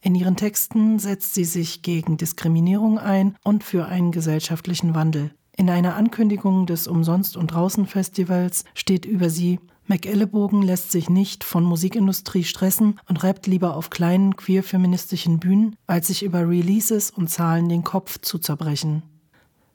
In 0.00 0.14
ihren 0.14 0.36
Texten 0.36 1.00
setzt 1.00 1.34
sie 1.34 1.44
sich 1.44 1.82
gegen 1.82 2.16
Diskriminierung 2.16 3.00
ein 3.00 3.34
und 3.42 3.64
für 3.64 3.86
einen 3.86 4.12
gesellschaftlichen 4.12 4.94
Wandel. 4.94 5.32
In 5.56 5.68
einer 5.68 5.96
Ankündigung 5.96 6.66
des 6.66 6.86
Umsonst- 6.86 7.36
und 7.36 7.48
Draußen-Festivals 7.48 8.64
steht 8.74 9.06
über 9.06 9.28
sie, 9.28 9.58
McEllebogen 9.88 10.62
lässt 10.62 10.90
sich 10.90 11.08
nicht 11.08 11.44
von 11.44 11.62
Musikindustrie 11.62 12.44
stressen 12.44 12.98
und 13.08 13.22
rappt 13.22 13.46
lieber 13.46 13.76
auf 13.76 13.90
kleinen 13.90 14.36
queer-feministischen 14.36 15.38
Bühnen, 15.38 15.76
als 15.86 16.08
sich 16.08 16.22
über 16.22 16.48
Releases 16.48 17.10
und 17.10 17.30
Zahlen 17.30 17.68
den 17.68 17.84
Kopf 17.84 18.18
zu 18.20 18.38
zerbrechen. 18.38 19.02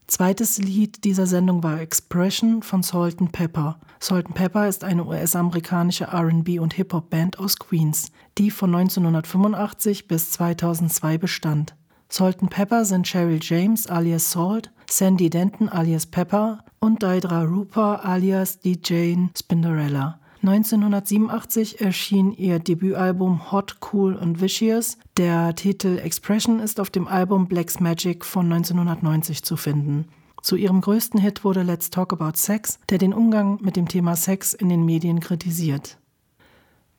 Zweites 0.08 0.58
Lied 0.58 1.06
dieser 1.06 1.26
Sendung 1.26 1.64
war 1.64 1.80
Expression 1.80 2.64
von 2.64 2.84
Salt 2.84 3.32
Pepper. 3.32 3.80
Salt 4.02 4.34
Pepper 4.34 4.68
ist 4.68 4.84
eine 4.84 5.06
US-amerikanische 5.06 6.12
RB- 6.14 6.60
und 6.60 6.74
Hip-Hop-Band 6.74 7.40
aus 7.40 7.58
Queens, 7.58 8.12
die 8.38 8.52
von 8.52 8.76
1985 8.76 10.10
bis 10.10 10.32
2002 10.32 11.18
bestand. 11.18 11.76
Salt 12.14 12.40
Pepper 12.50 12.84
sind 12.84 13.08
Cheryl 13.08 13.40
James 13.42 13.88
alias 13.88 14.32
Salt, 14.32 14.70
Sandy 14.90 15.30
Denton 15.30 15.70
alias 15.70 16.06
Pepper 16.06 16.62
und 16.82 17.02
Deidra 17.02 17.44
Rupert 17.44 18.04
alias 18.04 18.60
DJ 18.60 19.16
Spinderella. 19.38 20.20
1987 20.44 21.80
erschien 21.80 22.34
ihr 22.34 22.60
Debütalbum 22.60 23.54
Hot, 23.54 23.78
Cool 23.94 24.16
und 24.16 24.42
Vicious. 24.42 24.98
Der 25.16 25.56
Titel 25.56 26.00
Expression 26.00 26.60
ist 26.60 26.82
auf 26.82 26.90
dem 26.90 27.08
Album 27.08 27.48
Black's 27.48 27.80
Magic 27.80 28.26
von 28.26 28.52
1990 28.52 29.44
zu 29.44 29.56
finden. 29.56 30.10
Zu 30.42 30.58
ihrem 30.58 30.82
größten 30.82 31.22
Hit 31.22 31.46
wurde 31.46 31.64
Let's 31.64 31.92
Talk 31.92 32.12
About 32.12 32.36
Sex, 32.36 32.78
der 32.90 32.98
den 32.98 33.14
Umgang 33.14 33.58
mit 33.62 33.78
dem 33.78 33.88
Thema 33.88 34.18
Sex 34.18 34.54
in 34.54 34.68
den 34.68 34.84
Medien 34.84 35.22
kritisiert. 35.22 35.98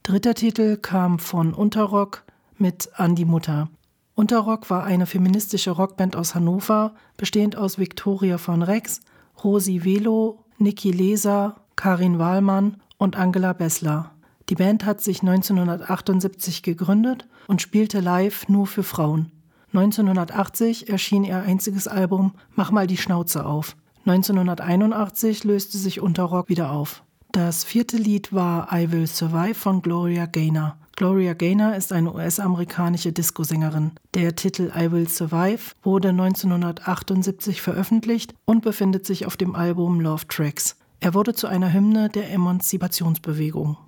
Dritter 0.05 0.33
Titel 0.33 0.79
kam 0.79 1.19
von 1.19 1.53
Unterrock 1.53 2.25
mit 2.57 2.89
Andi 2.95 3.27
Mutter. 3.27 3.69
Unterrock 4.15 4.69
war 4.69 4.85
eine 4.85 5.07
feministische 5.07 5.71
Rockband 5.71 6.17
aus 6.17 6.35
Hannover, 6.35 6.95
bestehend 7.17 7.57
aus 7.57 7.79
Victoria 7.79 8.39
von 8.39 8.63
Rex, 8.63 9.01
Rosi 9.43 9.85
Velo, 9.85 10.45
Niki 10.59 10.91
Leser, 10.91 11.57
Karin 11.77 12.19
Wahlmann 12.19 12.77
und 12.99 13.17
Angela 13.17 13.53
Bessler. 13.53 14.13
Die 14.49 14.55
Band 14.55 14.85
hat 14.85 15.01
sich 15.01 15.23
1978 15.23 16.63
gegründet 16.63 17.27
und 17.47 17.63
spielte 17.63 18.01
live 18.01 18.49
nur 18.49 18.67
für 18.67 18.83
Frauen. 18.83 19.33
1980 19.73 20.91
erschien 20.91 21.25
ihr 21.25 21.39
einziges 21.39 21.89
Album 21.89 22.33
Mach 22.55 22.71
mal 22.71 22.87
die 22.87 22.99
Schnauze 22.99 23.47
auf. 23.47 23.77
1981 24.05 25.45
löste 25.45 25.79
sich 25.79 26.01
Unterrock 26.01 26.49
wieder 26.51 26.73
auf. 26.73 27.03
Das 27.31 27.65
vierte 27.65 27.97
Lied 27.97 28.35
war 28.35 28.69
I 28.73 28.93
Will 28.93 29.07
Survive 29.07 29.55
von 29.55 29.81
Gloria 29.81 30.27
Gaynor. 30.27 30.77
Gloria 31.03 31.35
Gaynor 31.35 31.75
ist 31.75 31.93
eine 31.93 32.15
US-amerikanische 32.15 33.11
Disco-Sängerin. 33.11 33.91
Der 34.15 34.37
Titel 34.37 34.71
I 34.73 34.93
Will 34.93 35.09
Survive 35.09 35.73
wurde 35.83 36.11
1978 36.11 37.61
veröffentlicht 37.61 38.37
und 38.45 38.63
befindet 38.63 39.05
sich 39.05 39.27
auf 39.27 39.37
dem 39.37 39.57
Album 39.57 40.01
Love 40.01 40.29
Tracks. 40.29 40.77
Er 41.01 41.13
wurde 41.13 41.35
zu 41.35 41.49
einer 41.49 41.73
Hymne 41.73 42.09
der 42.09 42.31
Emanzipationsbewegung. 42.31 43.79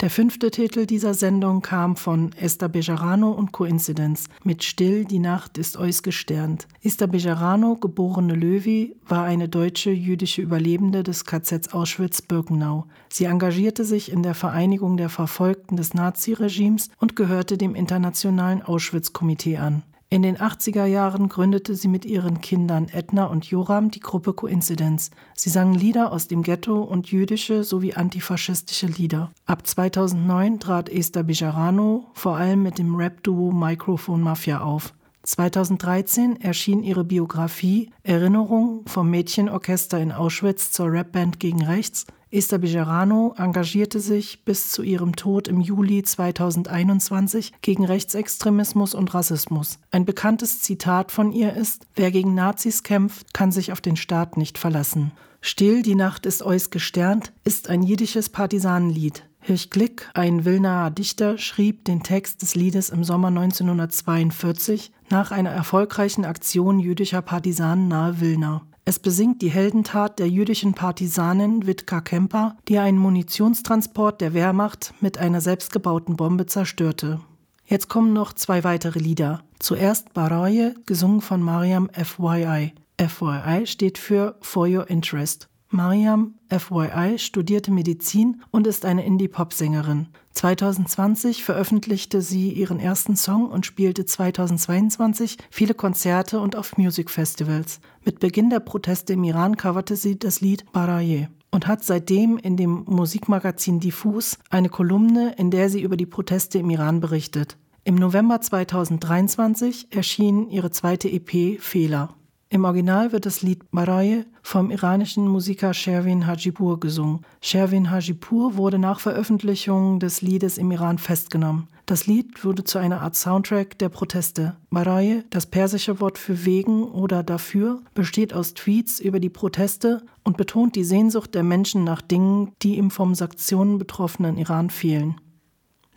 Der 0.00 0.10
fünfte 0.10 0.52
Titel 0.52 0.86
dieser 0.86 1.12
Sendung 1.12 1.60
kam 1.60 1.96
von 1.96 2.32
Esther 2.34 2.68
Bejarano 2.68 3.32
und 3.32 3.50
Coincidence 3.50 4.28
mit 4.44 4.62
Still, 4.62 5.04
die 5.04 5.18
Nacht 5.18 5.58
ist 5.58 5.76
eus 5.76 6.04
gesternt. 6.04 6.68
Esther 6.84 7.08
Bejarano, 7.08 7.74
geborene 7.74 8.34
Löwy, 8.34 8.94
war 9.08 9.24
eine 9.24 9.48
deutsche 9.48 9.90
jüdische 9.90 10.40
Überlebende 10.40 11.02
des 11.02 11.24
KZ 11.24 11.74
Auschwitz-Birkenau. 11.74 12.86
Sie 13.08 13.24
engagierte 13.24 13.84
sich 13.84 14.12
in 14.12 14.22
der 14.22 14.34
Vereinigung 14.34 14.96
der 14.96 15.08
Verfolgten 15.08 15.76
des 15.76 15.94
Naziregimes 15.94 16.90
und 17.00 17.16
gehörte 17.16 17.58
dem 17.58 17.74
Internationalen 17.74 18.62
Auschwitz-Komitee 18.62 19.56
an. 19.56 19.82
In 20.10 20.22
den 20.22 20.38
80er 20.38 20.86
Jahren 20.86 21.28
gründete 21.28 21.74
sie 21.74 21.88
mit 21.88 22.06
ihren 22.06 22.40
Kindern 22.40 22.88
Edna 22.90 23.26
und 23.26 23.44
Joram 23.44 23.90
die 23.90 24.00
Gruppe 24.00 24.32
Coincidence. 24.32 25.10
Sie 25.34 25.50
sangen 25.50 25.74
Lieder 25.74 26.12
aus 26.12 26.28
dem 26.28 26.42
Ghetto 26.42 26.80
und 26.80 27.12
jüdische 27.12 27.62
sowie 27.62 27.92
antifaschistische 27.92 28.86
Lieder. 28.86 29.30
Ab 29.44 29.66
2009 29.66 30.60
trat 30.60 30.88
Esther 30.88 31.24
Bijarano 31.24 32.06
vor 32.14 32.36
allem 32.38 32.62
mit 32.62 32.78
dem 32.78 32.96
Rap-Duo 32.96 33.52
Microphone 33.52 34.22
Mafia 34.22 34.62
auf. 34.62 34.94
2013 35.24 36.40
erschien 36.40 36.82
ihre 36.82 37.04
Biografie 37.04 37.90
Erinnerung 38.02 38.84
vom 38.86 39.10
Mädchenorchester 39.10 40.00
in 40.00 40.10
Auschwitz 40.10 40.72
zur 40.72 40.90
Rapband 40.90 41.38
gegen 41.38 41.62
Rechts 41.66 42.06
Esther 42.30 42.58
Bejarano 42.58 43.34
engagierte 43.38 44.00
sich 44.00 44.44
bis 44.44 44.70
zu 44.70 44.82
ihrem 44.82 45.16
Tod 45.16 45.48
im 45.48 45.60
Juli 45.60 46.02
2021 46.02 47.52
gegen 47.62 47.86
Rechtsextremismus 47.86 48.94
und 48.94 49.14
Rassismus. 49.14 49.78
Ein 49.90 50.04
bekanntes 50.04 50.60
Zitat 50.60 51.10
von 51.10 51.32
ihr 51.32 51.54
ist: 51.54 51.86
Wer 51.94 52.10
gegen 52.10 52.34
Nazis 52.34 52.82
kämpft, 52.82 53.32
kann 53.32 53.50
sich 53.50 53.72
auf 53.72 53.80
den 53.80 53.96
Staat 53.96 54.36
nicht 54.36 54.58
verlassen. 54.58 55.12
Still, 55.40 55.82
die 55.82 55.94
Nacht 55.94 56.26
ist 56.26 56.42
eus 56.42 56.70
gesternt 56.70 57.32
ist 57.44 57.70
ein 57.70 57.82
jiddisches 57.82 58.28
Partisanenlied. 58.28 59.24
Hirsch 59.40 59.70
Glick, 59.70 60.10
ein 60.12 60.44
Wilnaer 60.44 60.90
Dichter, 60.90 61.38
schrieb 61.38 61.84
den 61.86 62.02
Text 62.02 62.42
des 62.42 62.54
Liedes 62.54 62.90
im 62.90 63.04
Sommer 63.04 63.28
1942 63.28 64.92
nach 65.08 65.30
einer 65.30 65.50
erfolgreichen 65.50 66.26
Aktion 66.26 66.80
jüdischer 66.80 67.22
Partisanen 67.22 67.88
nahe 67.88 68.20
Wilna. 68.20 68.62
Es 68.88 68.98
besingt 68.98 69.42
die 69.42 69.50
Heldentat 69.50 70.18
der 70.18 70.30
jüdischen 70.30 70.72
Partisanin 70.72 71.66
Witka 71.66 72.00
Kemper, 72.00 72.56
die 72.68 72.78
einen 72.78 72.96
Munitionstransport 72.96 74.22
der 74.22 74.32
Wehrmacht 74.32 74.94
mit 75.02 75.18
einer 75.18 75.42
selbstgebauten 75.42 76.16
Bombe 76.16 76.46
zerstörte. 76.46 77.20
Jetzt 77.66 77.90
kommen 77.90 78.14
noch 78.14 78.32
zwei 78.32 78.64
weitere 78.64 78.98
Lieder. 78.98 79.42
Zuerst 79.58 80.14
Baraye, 80.14 80.74
gesungen 80.86 81.20
von 81.20 81.42
Mariam 81.42 81.90
FYI. 81.92 82.72
FYI 82.98 83.66
steht 83.66 83.98
für 83.98 84.38
For 84.40 84.66
Your 84.66 84.88
Interest. 84.88 85.50
Mariam 85.70 86.34
FYI 86.48 87.18
studierte 87.18 87.70
Medizin 87.70 88.40
und 88.50 88.66
ist 88.66 88.86
eine 88.86 89.04
Indie-Pop-Sängerin. 89.04 90.08
2020 90.32 91.44
veröffentlichte 91.44 92.22
sie 92.22 92.50
ihren 92.52 92.80
ersten 92.80 93.16
Song 93.16 93.50
und 93.50 93.66
spielte 93.66 94.06
2022 94.06 95.36
viele 95.50 95.74
Konzerte 95.74 96.40
und 96.40 96.56
auf 96.56 96.78
Musikfestivals. 96.78 97.80
Mit 98.02 98.18
Beginn 98.18 98.48
der 98.48 98.60
Proteste 98.60 99.12
im 99.12 99.24
Iran 99.24 99.58
coverte 99.58 99.96
sie 99.96 100.18
das 100.18 100.40
Lied 100.40 100.64
Baraye 100.72 101.28
und 101.50 101.66
hat 101.66 101.84
seitdem 101.84 102.38
in 102.38 102.56
dem 102.56 102.84
Musikmagazin 102.86 103.78
Diffus 103.78 104.38
eine 104.48 104.70
Kolumne, 104.70 105.34
in 105.36 105.50
der 105.50 105.68
sie 105.68 105.82
über 105.82 105.98
die 105.98 106.06
Proteste 106.06 106.58
im 106.58 106.70
Iran 106.70 107.00
berichtet. 107.00 107.58
Im 107.84 107.94
November 107.94 108.40
2023 108.40 109.88
erschien 109.90 110.48
ihre 110.48 110.70
zweite 110.70 111.10
EP 111.10 111.60
Fehler. 111.60 112.14
Im 112.50 112.64
Original 112.64 113.12
wird 113.12 113.26
das 113.26 113.42
Lied 113.42 113.70
Baraye 113.72 114.24
vom 114.42 114.70
iranischen 114.70 115.28
Musiker 115.28 115.74
Sherwin 115.74 116.26
Hajipur 116.26 116.80
gesungen. 116.80 117.20
Sherwin 117.42 117.90
Hajipur 117.90 118.56
wurde 118.56 118.78
nach 118.78 119.00
Veröffentlichung 119.00 120.00
des 120.00 120.22
Liedes 120.22 120.56
im 120.56 120.70
Iran 120.70 120.96
festgenommen. 120.96 121.68
Das 121.84 122.06
Lied 122.06 122.42
wurde 122.46 122.64
zu 122.64 122.78
einer 122.78 123.02
Art 123.02 123.16
Soundtrack 123.16 123.78
der 123.78 123.90
Proteste. 123.90 124.56
Baraye, 124.70 125.24
das 125.28 125.44
persische 125.44 126.00
Wort 126.00 126.16
für 126.16 126.46
wegen 126.46 126.84
oder 126.84 127.22
dafür, 127.22 127.82
besteht 127.92 128.32
aus 128.32 128.54
Tweets 128.54 128.98
über 128.98 129.20
die 129.20 129.28
Proteste 129.28 130.02
und 130.24 130.38
betont 130.38 130.74
die 130.74 130.84
Sehnsucht 130.84 131.34
der 131.34 131.42
Menschen 131.42 131.84
nach 131.84 132.00
Dingen, 132.00 132.52
die 132.62 132.78
im 132.78 132.90
vom 132.90 133.14
Sanktionen 133.14 133.76
betroffenen 133.76 134.38
Iran 134.38 134.70
fehlen. 134.70 135.20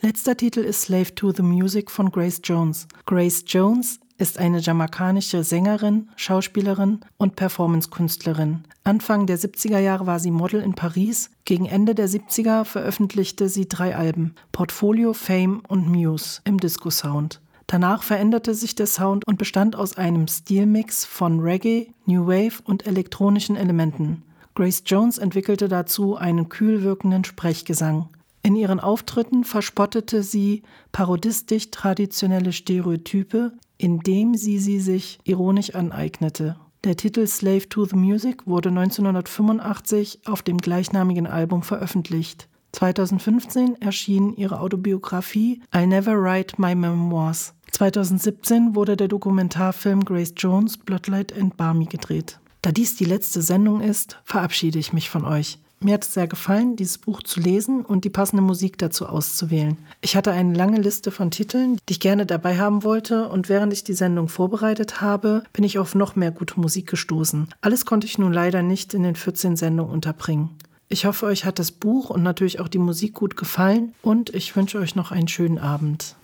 Letzter 0.01 0.35
Titel 0.35 0.61
ist 0.61 0.81
Slave 0.81 1.15
to 1.15 1.31
the 1.31 1.43
Music 1.43 1.89
von 1.91 2.11
Grace 2.11 2.41
Jones. 2.43 2.87
Grace 3.05 3.45
Jones 3.47 3.99
ist 4.21 4.37
eine 4.37 4.59
jamaikanische 4.59 5.43
Sängerin, 5.43 6.09
Schauspielerin 6.15 6.99
und 7.17 7.35
Performancekünstlerin. 7.35 8.63
Anfang 8.83 9.25
der 9.25 9.39
70er 9.39 9.79
Jahre 9.79 10.05
war 10.05 10.19
sie 10.19 10.29
Model 10.29 10.61
in 10.61 10.75
Paris. 10.75 11.31
Gegen 11.43 11.65
Ende 11.65 11.95
der 11.95 12.07
70er 12.07 12.63
veröffentlichte 12.63 13.49
sie 13.49 13.67
drei 13.67 13.95
Alben: 13.95 14.35
Portfolio, 14.51 15.13
Fame 15.13 15.63
und 15.67 15.89
Muse 15.89 16.39
im 16.45 16.59
Disco-Sound. 16.59 17.41
Danach 17.65 18.03
veränderte 18.03 18.53
sich 18.53 18.75
der 18.75 18.85
Sound 18.85 19.25
und 19.27 19.39
bestand 19.39 19.75
aus 19.75 19.97
einem 19.97 20.27
Stilmix 20.27 21.03
von 21.03 21.39
Reggae, 21.39 21.91
New 22.05 22.27
Wave 22.27 22.61
und 22.63 22.85
elektronischen 22.85 23.55
Elementen. 23.55 24.21
Grace 24.53 24.83
Jones 24.85 25.17
entwickelte 25.17 25.67
dazu 25.67 26.15
einen 26.15 26.47
kühl 26.47 26.83
wirkenden 26.83 27.23
Sprechgesang. 27.23 28.09
In 28.43 28.55
ihren 28.55 28.79
Auftritten 28.79 29.43
verspottete 29.43 30.23
sie 30.23 30.63
parodistisch 30.91 31.71
traditionelle 31.71 32.53
Stereotype, 32.53 33.53
indem 33.81 34.35
sie 34.35 34.59
sie 34.59 34.79
sich 34.79 35.19
ironisch 35.23 35.73
aneignete. 35.73 36.55
Der 36.83 36.95
Titel 36.95 37.25
Slave 37.27 37.67
to 37.67 37.85
the 37.85 37.95
Music 37.95 38.45
wurde 38.45 38.69
1985 38.69 40.21
auf 40.25 40.43
dem 40.43 40.57
gleichnamigen 40.57 41.27
Album 41.27 41.63
veröffentlicht. 41.63 42.47
2015 42.73 43.81
erschien 43.81 44.35
ihre 44.35 44.59
Autobiografie 44.59 45.61
I 45.75 45.85
Never 45.85 46.13
Write 46.13 46.55
My 46.61 46.75
Memoirs. 46.75 47.53
2017 47.71 48.75
wurde 48.75 48.95
der 48.95 49.07
Dokumentarfilm 49.07 50.05
Grace 50.05 50.33
Jones 50.37 50.77
Bloodlight 50.77 51.37
and 51.37 51.57
Barmy 51.57 51.85
gedreht. 51.85 52.39
Da 52.61 52.71
dies 52.71 52.95
die 52.95 53.05
letzte 53.05 53.41
Sendung 53.41 53.81
ist, 53.81 54.19
verabschiede 54.23 54.77
ich 54.77 54.93
mich 54.93 55.09
von 55.09 55.25
euch. 55.25 55.59
Mir 55.83 55.95
hat 55.95 56.03
es 56.03 56.13
sehr 56.13 56.27
gefallen, 56.27 56.75
dieses 56.75 56.99
Buch 56.99 57.23
zu 57.23 57.39
lesen 57.39 57.83
und 57.83 58.05
die 58.05 58.11
passende 58.11 58.43
Musik 58.43 58.77
dazu 58.77 59.07
auszuwählen. 59.07 59.77
Ich 60.01 60.15
hatte 60.15 60.31
eine 60.31 60.53
lange 60.53 60.79
Liste 60.79 61.09
von 61.09 61.31
Titeln, 61.31 61.77
die 61.89 61.93
ich 61.93 61.99
gerne 61.99 62.27
dabei 62.27 62.59
haben 62.59 62.83
wollte 62.83 63.27
und 63.27 63.49
während 63.49 63.73
ich 63.73 63.83
die 63.83 63.93
Sendung 63.93 64.27
vorbereitet 64.27 65.01
habe, 65.01 65.43
bin 65.53 65.63
ich 65.63 65.79
auf 65.79 65.95
noch 65.95 66.15
mehr 66.15 66.29
gute 66.29 66.59
Musik 66.59 66.87
gestoßen. 66.87 67.47
Alles 67.61 67.87
konnte 67.87 68.05
ich 68.05 68.19
nun 68.19 68.31
leider 68.31 68.61
nicht 68.61 68.93
in 68.93 69.01
den 69.01 69.15
14 69.15 69.55
Sendungen 69.55 69.91
unterbringen. 69.91 70.51
Ich 70.87 71.05
hoffe, 71.05 71.25
euch 71.25 71.45
hat 71.45 71.57
das 71.57 71.71
Buch 71.71 72.11
und 72.11 72.21
natürlich 72.21 72.59
auch 72.59 72.67
die 72.67 72.77
Musik 72.77 73.13
gut 73.13 73.35
gefallen 73.35 73.95
und 74.03 74.35
ich 74.35 74.55
wünsche 74.55 74.77
euch 74.77 74.93
noch 74.93 75.11
einen 75.11 75.29
schönen 75.29 75.57
Abend. 75.57 76.15